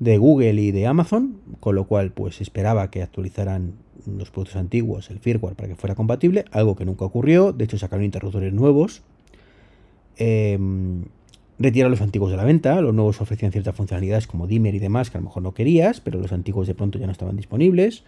de 0.00 0.18
Google 0.18 0.60
y 0.60 0.72
de 0.72 0.86
Amazon, 0.86 1.36
con 1.60 1.74
lo 1.74 1.84
cual 1.86 2.10
pues 2.10 2.40
esperaba 2.40 2.90
que 2.90 3.02
actualizaran 3.02 3.74
los 4.06 4.30
productos 4.30 4.56
antiguos, 4.56 5.10
el 5.10 5.18
firmware, 5.18 5.54
para 5.54 5.68
que 5.68 5.76
fuera 5.76 5.94
compatible, 5.94 6.44
algo 6.50 6.76
que 6.76 6.84
nunca 6.84 7.04
ocurrió, 7.04 7.52
de 7.52 7.64
hecho 7.64 7.78
sacaron 7.78 8.04
interruptores 8.04 8.52
nuevos. 8.52 9.02
Em, 10.16 11.04
Retira 11.58 11.88
los 11.88 12.00
antiguos 12.00 12.30
de 12.30 12.36
la 12.36 12.44
venta, 12.44 12.80
los 12.80 12.92
nuevos 12.94 13.20
ofrecían 13.20 13.52
ciertas 13.52 13.76
funcionalidades 13.76 14.26
como 14.26 14.46
dimmer 14.46 14.74
y 14.74 14.80
demás 14.80 15.10
que 15.10 15.18
a 15.18 15.20
lo 15.20 15.26
mejor 15.26 15.42
no 15.42 15.54
querías, 15.54 16.00
pero 16.00 16.18
los 16.18 16.32
antiguos 16.32 16.66
de 16.66 16.74
pronto 16.74 16.98
ya 16.98 17.06
no 17.06 17.12
estaban 17.12 17.36
disponibles. 17.36 18.02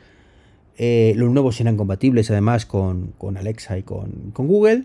Eh, 0.78 1.14
los 1.16 1.30
nuevos 1.30 1.60
eran 1.60 1.76
compatibles 1.76 2.30
además 2.30 2.66
con, 2.66 3.14
Alexa 3.36 3.78
y 3.78 3.82
con, 3.82 4.32
Google. 4.34 4.84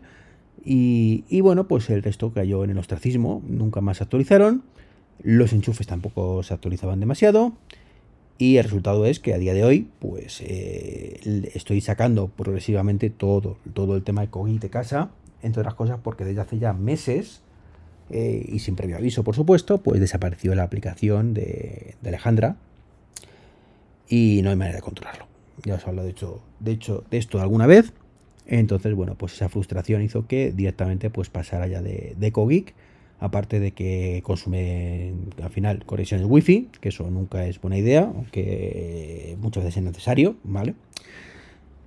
Y, 0.64 1.24
y 1.28 1.42
bueno, 1.42 1.68
pues 1.68 1.90
el 1.90 2.04
resto 2.04 2.32
cayó 2.32 2.64
en 2.64 2.70
el 2.70 2.78
ostracismo, 2.78 3.42
nunca 3.48 3.82
más 3.82 3.98
se 3.98 4.04
actualizaron, 4.04 4.62
los 5.24 5.54
enchufes 5.54 5.88
tampoco 5.88 6.44
se 6.44 6.54
actualizaban 6.54 7.00
demasiado. 7.00 7.54
Y 8.38 8.58
el 8.58 8.64
resultado 8.64 9.06
es 9.06 9.20
que 9.20 9.36
a 9.36 9.38
día 9.38 9.54
de 9.54 9.64
hoy, 9.64 9.88
pues 10.00 10.42
eh, 10.42 11.50
estoy 11.54 11.80
sacando 11.82 12.28
progresivamente 12.28 13.12
todo, 13.12 13.58
todo 13.74 13.96
el 13.96 14.02
tema 14.02 14.22
de 14.22 14.30
Cogit 14.30 14.60
de 14.62 14.70
casa, 14.70 15.12
entre 15.44 15.62
otras 15.62 15.76
cosas 15.76 16.00
porque 16.02 16.26
desde 16.26 16.42
hace 16.42 16.58
ya 16.58 16.74
meses, 16.74 17.42
eh, 18.12 18.46
y 18.48 18.60
sin 18.60 18.76
previo 18.76 18.98
aviso 18.98 19.24
por 19.24 19.36
supuesto, 19.36 19.80
pues 19.80 20.00
desapareció 20.00 20.56
la 20.56 20.64
aplicación 20.64 21.34
de, 21.34 21.96
Alejandra 22.06 22.58
y 24.08 24.42
no 24.44 24.50
hay 24.50 24.56
manera 24.56 24.78
de 24.78 24.82
controlarlo. 24.82 25.26
Ya 25.64 25.76
os 25.76 25.86
he 25.86 25.90
hablado 25.90 26.06
de 26.06 26.12
hecho, 26.12 26.42
de 26.60 26.72
hecho 26.72 27.04
de 27.10 27.18
esto 27.18 27.40
alguna 27.42 27.68
vez. 27.68 27.94
Entonces, 28.48 28.94
bueno, 28.96 29.16
pues 29.16 29.34
esa 29.34 29.48
frustración 29.48 30.02
hizo 30.02 30.28
que 30.28 30.52
directamente 30.52 31.10
pues 31.10 31.30
pasara 31.30 31.68
ya 31.68 31.82
de, 31.82 32.16
de 32.18 32.32
Cogeek 32.32 32.74
aparte 33.22 33.60
de 33.60 33.72
que 33.72 34.22
consume 34.24 35.14
al 35.42 35.52
final 35.52 35.86
conexiones 35.86 36.26
wifi, 36.28 36.70
que 36.82 36.90
eso 36.90 37.10
nunca 37.10 37.46
es 37.46 37.62
buena 37.62 37.78
idea, 37.78 38.12
aunque 38.16 39.38
muchas 39.40 39.64
veces 39.64 39.78
es 39.78 39.84
necesario, 39.84 40.36
¿vale? 40.44 40.74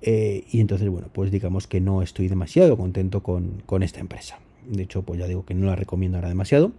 Eh, 0.00 0.44
y 0.50 0.60
entonces, 0.60 0.88
bueno, 0.88 1.08
pues 1.12 1.32
digamos 1.32 1.66
que 1.66 1.80
no 1.80 2.02
estoy 2.02 2.28
demasiado 2.28 2.76
contento 2.76 3.22
con, 3.22 3.82
esta 3.82 3.98
empresa. 3.98 4.38
De 4.68 4.82
hecho, 4.82 5.02
pues 5.02 5.20
ya 5.20 5.26
digo 5.26 5.44
que 5.44 5.54
no 5.54 5.66
la 5.66 5.76
recomiendo 5.76 6.18
ahora 6.18 6.28
demasiado, 6.28 6.72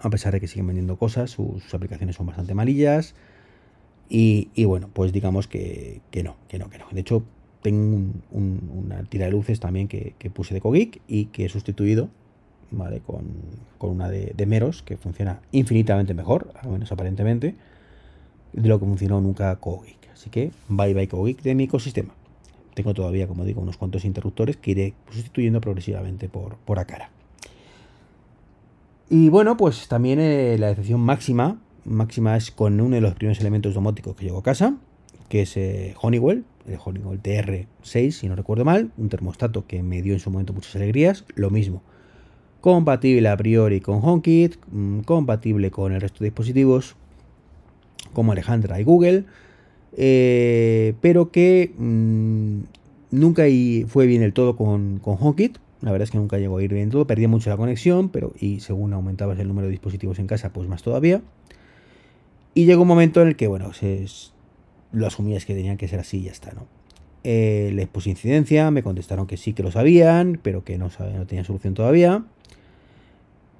a 0.00 0.10
pesar 0.10 0.32
de 0.32 0.40
que 0.40 0.48
siguen 0.48 0.66
vendiendo 0.66 0.96
cosas, 0.96 1.30
sus, 1.30 1.74
aplicaciones 1.74 2.16
son 2.16 2.26
bastante 2.26 2.54
malillas. 2.54 3.14
Y, 4.08 4.64
bueno, 4.64 4.90
pues 4.92 5.12
digamos 5.12 5.46
que, 5.46 6.00
no, 6.24 6.36
que 6.48 6.58
no, 6.58 6.68
que 6.68 6.78
no. 6.78 6.86
De 6.90 7.00
hecho, 7.00 7.22
tengo 7.62 8.12
una 8.32 9.04
tira 9.04 9.26
de 9.26 9.32
luces 9.32 9.60
también 9.60 9.86
que, 9.86 10.14
que 10.18 10.30
puse 10.30 10.52
de 10.52 10.60
Cogeek 10.60 11.00
y 11.06 11.26
que 11.26 11.44
he 11.44 11.48
sustituido 11.48 12.08
¿vale? 12.70 13.00
Con, 13.00 13.24
una 13.80 14.08
de, 14.08 14.46
Meros 14.46 14.82
que 14.82 14.96
funciona 14.96 15.40
infinitamente 15.52 16.14
mejor, 16.14 16.52
al 16.60 16.70
menos 16.70 16.90
aparentemente, 16.92 17.54
de 18.52 18.68
lo 18.68 18.78
que 18.78 18.86
funcionó 18.86 19.20
nunca 19.20 19.54
Cogeek. 19.56 20.10
Así 20.12 20.30
que 20.30 20.50
bye 20.68 20.94
bye 20.94 21.08
Cogeek 21.08 21.42
de 21.42 21.54
mi 21.54 21.64
ecosistema. 21.64 22.14
Tengo 22.74 22.94
todavía, 22.94 23.26
como 23.26 23.44
digo, 23.44 23.60
unos 23.60 23.76
cuantos 23.76 24.04
interruptores 24.04 24.56
que 24.56 24.70
iré 24.70 24.94
sustituyendo 25.10 25.60
progresivamente 25.60 26.28
por, 26.28 26.56
por. 26.56 26.78
Y 29.08 29.28
bueno, 29.28 29.56
pues 29.56 29.88
también 29.88 30.20
eh, 30.20 30.56
la 30.58 30.68
decepción 30.68 31.00
máxima, 31.00 31.60
máxima 31.84 32.36
es 32.36 32.50
con 32.50 32.80
uno 32.80 32.94
de 32.94 33.00
los 33.00 33.14
primeros 33.14 33.40
elementos 33.40 33.74
domóticos 33.74 34.14
que 34.14 34.24
llegó 34.24 34.38
a 34.38 34.42
casa, 34.42 34.76
que 35.28 35.42
es 35.42 35.56
eh, 35.56 35.94
Honeywell, 36.00 36.44
el 36.66 36.78
Honeywell 36.84 37.20
TR6, 37.20 38.10
si 38.12 38.28
no 38.28 38.36
recuerdo 38.36 38.64
mal, 38.64 38.92
un 38.96 39.08
termostato 39.08 39.66
que 39.66 39.82
me 39.82 40.02
dio 40.02 40.12
en 40.12 40.20
su 40.20 40.30
momento 40.30 40.52
muchas 40.52 40.76
alegrías, 40.76 41.24
lo 41.34 41.50
mismo 41.50 41.82
compatible 42.60 43.28
a 43.28 43.36
priori 43.36 43.80
con 43.80 44.00
HomeKit, 44.02 44.56
mm, 44.70 45.00
compatible 45.00 45.70
con 45.70 45.92
el 45.92 46.00
resto 46.00 46.18
de 46.20 46.26
dispositivos 46.26 46.96
como 48.12 48.32
Alejandra 48.32 48.80
y 48.80 48.84
Google, 48.84 49.24
eh, 49.96 50.94
pero 51.00 51.30
que 51.30 51.72
mm, 51.76 52.60
nunca 53.10 53.44
fue 53.88 54.06
bien 54.06 54.22
el 54.22 54.32
todo 54.32 54.56
con, 54.56 54.98
con 54.98 55.16
HomeKit. 55.18 55.58
La 55.82 55.92
verdad 55.92 56.04
es 56.04 56.10
que 56.10 56.18
nunca 56.18 56.38
llegó 56.38 56.58
a 56.58 56.62
ir 56.62 56.74
bien 56.74 56.90
todo, 56.90 57.06
perdía 57.06 57.28
mucho 57.28 57.48
la 57.48 57.56
conexión, 57.56 58.10
pero 58.10 58.34
y 58.38 58.60
según 58.60 58.92
aumentabas 58.92 59.38
el 59.38 59.48
número 59.48 59.66
de 59.66 59.70
dispositivos 59.70 60.18
en 60.18 60.26
casa, 60.26 60.52
pues 60.52 60.68
más 60.68 60.82
todavía. 60.82 61.22
Y 62.54 62.66
llegó 62.66 62.82
un 62.82 62.88
momento 62.88 63.22
en 63.22 63.28
el 63.28 63.36
que, 63.36 63.46
bueno, 63.46 63.70
lo 64.92 65.06
asumías 65.06 65.46
que 65.46 65.54
tenían 65.54 65.76
que 65.78 65.88
ser 65.88 66.00
así 66.00 66.18
y 66.18 66.22
ya 66.24 66.32
está, 66.32 66.52
¿no? 66.52 66.66
Eh, 67.22 67.70
les 67.74 67.86
puse 67.86 68.10
incidencia, 68.10 68.70
me 68.70 68.82
contestaron 68.82 69.26
que 69.26 69.36
sí 69.36 69.52
que 69.52 69.62
lo 69.62 69.70
sabían, 69.70 70.40
pero 70.42 70.64
que 70.64 70.78
no, 70.78 70.90
no 70.98 71.26
tenían 71.26 71.44
solución 71.44 71.74
todavía. 71.74 72.24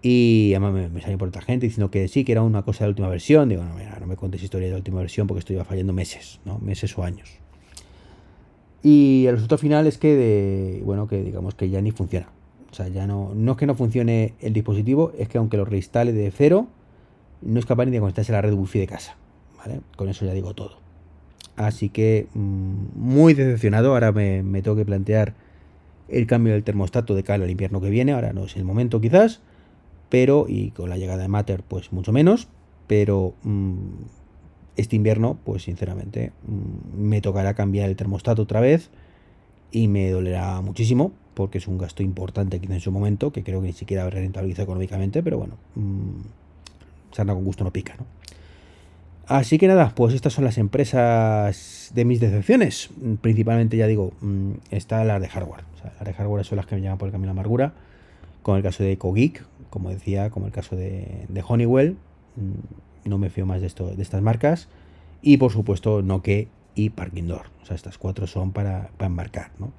Y 0.03 0.53
además 0.55 0.91
me, 0.93 1.01
salió 1.03 1.19
por 1.19 1.29
otra 1.29 1.43
gente 1.43 1.67
diciendo 1.67 1.91
que 1.91 2.09
sí, 2.09 2.25
que 2.25 2.33
era 2.33 2.43
una 2.43 2.63
cosa 2.63 2.85
de 2.85 2.87
la 2.87 2.91
última 2.91 3.09
versión. 3.09 3.49
Digo, 3.49 3.65
no, 3.65 3.75
mira, 3.75 3.99
no 4.01 4.07
me 4.07 4.17
contes 4.17 4.43
historia 4.43 4.67
de 4.67 4.73
la 4.73 4.79
última 4.79 5.01
versión 5.01 5.27
porque 5.27 5.41
esto 5.41 5.53
iba 5.53 5.65
fallando 5.65 5.93
meses, 5.93 6.41
¿no? 6.45 6.59
Meses 6.59 6.97
o 6.97 7.03
años. 7.03 7.29
Y 8.83 9.27
el 9.27 9.35
resultado 9.35 9.59
final 9.59 9.87
es 9.87 9.99
que, 9.99 10.17
de, 10.17 10.83
bueno, 10.85 11.07
que 11.07 11.23
digamos 11.23 11.55
que 11.55 11.69
ya 11.69 11.83
ni 11.83 11.91
funciona. 11.91 12.29
O 12.71 12.75
sea, 12.75 12.89
ya 12.89 13.07
no, 13.07 13.33
no 13.35 13.53
es 13.53 13.59
que 13.59 13.67
no 13.67 13.75
funcione 13.75 14.35
el 14.41 14.55
dispositivo, 14.55 15.13
es 15.19 15.29
que 15.29 15.37
aunque 15.37 15.59
lo 15.59 15.67
reinstale 15.67 16.13
de 16.13 16.31
cero, 16.31 16.69
no 17.43 17.59
es 17.59 17.67
capaz 17.67 17.85
ni 17.85 17.91
de 17.91 18.01
conectarse 18.01 18.33
a 18.33 18.37
la 18.37 18.43
red 18.43 18.55
wifi 18.55 18.79
de 18.79 18.87
casa. 18.87 19.17
¿Vale? 19.59 19.81
Con 19.97 20.09
eso 20.09 20.25
ya 20.25 20.33
digo 20.33 20.55
todo. 20.55 20.79
Así 21.57 21.91
que 21.91 22.27
mm, 22.33 22.75
muy 22.95 23.35
decepcionado. 23.35 23.93
Ahora 23.93 24.13
me, 24.13 24.43
me 24.43 24.63
tengo 24.63 24.79
que 24.79 24.87
plantear 24.87 25.35
el 26.09 26.27
cambio 26.27 26.55
del 26.55 26.65
termostato 26.65 27.15
de 27.15 27.23
cara 27.23 27.45
al 27.45 27.51
invierno 27.51 27.83
que 27.83 27.91
viene. 27.91 28.13
Ahora 28.13 28.33
no 28.33 28.45
es 28.45 28.57
el 28.57 28.65
momento 28.65 29.03
quizás 29.03 29.43
pero, 30.11 30.47
y 30.49 30.73
con 30.73 30.91
la 30.91 30.99
llegada 30.99 31.23
de 31.23 31.29
Matter, 31.29 31.63
pues 31.67 31.93
mucho 31.93 32.13
menos, 32.13 32.49
pero 32.87 33.35
mm, 33.45 33.77
este 34.77 34.97
invierno, 34.97 35.39
pues 35.45 35.63
sinceramente, 35.63 36.33
mm, 36.47 37.01
me 37.01 37.21
tocará 37.23 37.55
cambiar 37.55 37.89
el 37.89 37.97
termostato 37.97 38.43
otra 38.43 38.61
vez 38.61 38.91
y 39.71 39.89
me 39.89 40.11
dolerá 40.11 40.61
muchísimo, 40.61 41.13
porque 41.35 41.59
es 41.59 41.69
un 41.69 41.79
gasto 41.79 42.03
importante 42.03 42.61
quizá 42.61 42.75
en 42.75 42.81
su 42.81 42.93
momento, 42.93 43.33
que 43.33 43.43
creo 43.43 43.61
que 43.61 43.69
ni 43.69 43.73
siquiera 43.73 44.03
habrá 44.03 44.19
rentabilizado 44.19 44.65
económicamente, 44.65 45.23
pero 45.23 45.39
bueno, 45.39 45.55
mmm, 45.77 46.21
sarna 47.13 47.33
con 47.33 47.45
gusto 47.45 47.65
no 47.65 47.73
pica, 47.73 47.95
¿no? 47.97 48.05
Así 49.31 49.59
que 49.59 49.69
nada, 49.69 49.93
pues 49.95 50.13
estas 50.13 50.33
son 50.33 50.45
las 50.45 50.59
empresas 50.59 51.93
de 51.95 52.05
mis 52.05 52.19
decepciones. 52.19 52.91
Principalmente, 53.21 53.77
ya 53.77 53.87
digo, 53.87 54.13
mm, 54.21 54.55
está 54.73 55.05
la 55.05 55.21
de 55.21 55.29
hardware. 55.29 55.63
Las 55.85 56.05
de 56.05 56.13
hardware 56.13 56.45
son 56.45 56.57
las 56.57 56.67
que 56.67 56.75
me 56.75 56.83
llaman 56.83 56.99
por 56.99 57.07
el 57.07 57.13
camino 57.13 57.29
de 57.29 57.39
amargura. 57.39 57.73
Con 58.43 58.57
el 58.57 58.65
caso 58.65 58.83
de 58.83 58.91
EcoGeek, 58.91 59.45
como 59.71 59.91
decía, 59.91 60.31
como 60.31 60.47
el 60.47 60.53
caso 60.53 60.77
de, 60.77 61.27
Honeywell, 61.47 61.97
mm, 62.37 63.09
no 63.09 63.19
me 63.19 63.31
fío 63.31 63.47
más 63.47 63.61
de, 63.61 63.67
estas 63.67 64.23
marcas. 64.23 64.69
Y 65.23 65.37
por 65.37 65.53
supuesto, 65.53 66.03
Nokia 66.03 66.47
y 66.75 66.91
Parking 66.91 67.25
Door. 67.25 67.47
O 67.63 67.67
sea, 67.67 67.77
estas 67.77 67.99
cuatro 67.99 68.27
son 68.27 68.53
para, 68.53 68.91
para 68.97 69.07
embarcar, 69.07 69.53
¿no? 69.59 69.73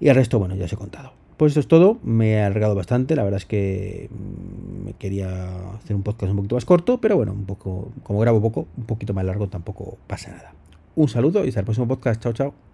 Y 0.00 0.08
el 0.08 0.14
resto, 0.14 0.38
bueno, 0.38 0.54
ya 0.56 0.64
os 0.64 0.72
he 0.72 0.76
contado. 0.76 1.12
Pues 1.36 1.50
esto 1.50 1.60
es 1.60 1.68
todo, 1.68 1.98
me 2.04 2.32
he 2.32 2.42
alargado 2.42 2.76
bastante, 2.76 3.16
la 3.16 3.24
verdad 3.24 3.38
es 3.38 3.46
que 3.46 4.08
mm, 4.10 4.84
me 4.84 4.92
quería 4.92 5.72
hacer 5.74 5.96
un 5.96 6.02
podcast 6.02 6.30
un 6.30 6.36
poquito 6.36 6.54
más 6.54 6.64
corto, 6.64 7.00
pero 7.00 7.16
bueno, 7.16 7.32
un 7.32 7.44
poco, 7.44 7.90
como 8.04 8.20
grabo 8.20 8.40
poco, 8.40 8.68
un 8.76 8.84
poquito 8.84 9.14
más 9.14 9.24
largo 9.24 9.48
tampoco 9.48 9.98
pasa 10.06 10.30
nada. 10.30 10.54
Un 10.94 11.08
saludo 11.08 11.44
y 11.44 11.48
hasta 11.48 11.60
el 11.60 11.66
próximo 11.66 11.88
podcast, 11.88 12.22
chao 12.22 12.32
chao. 12.32 12.73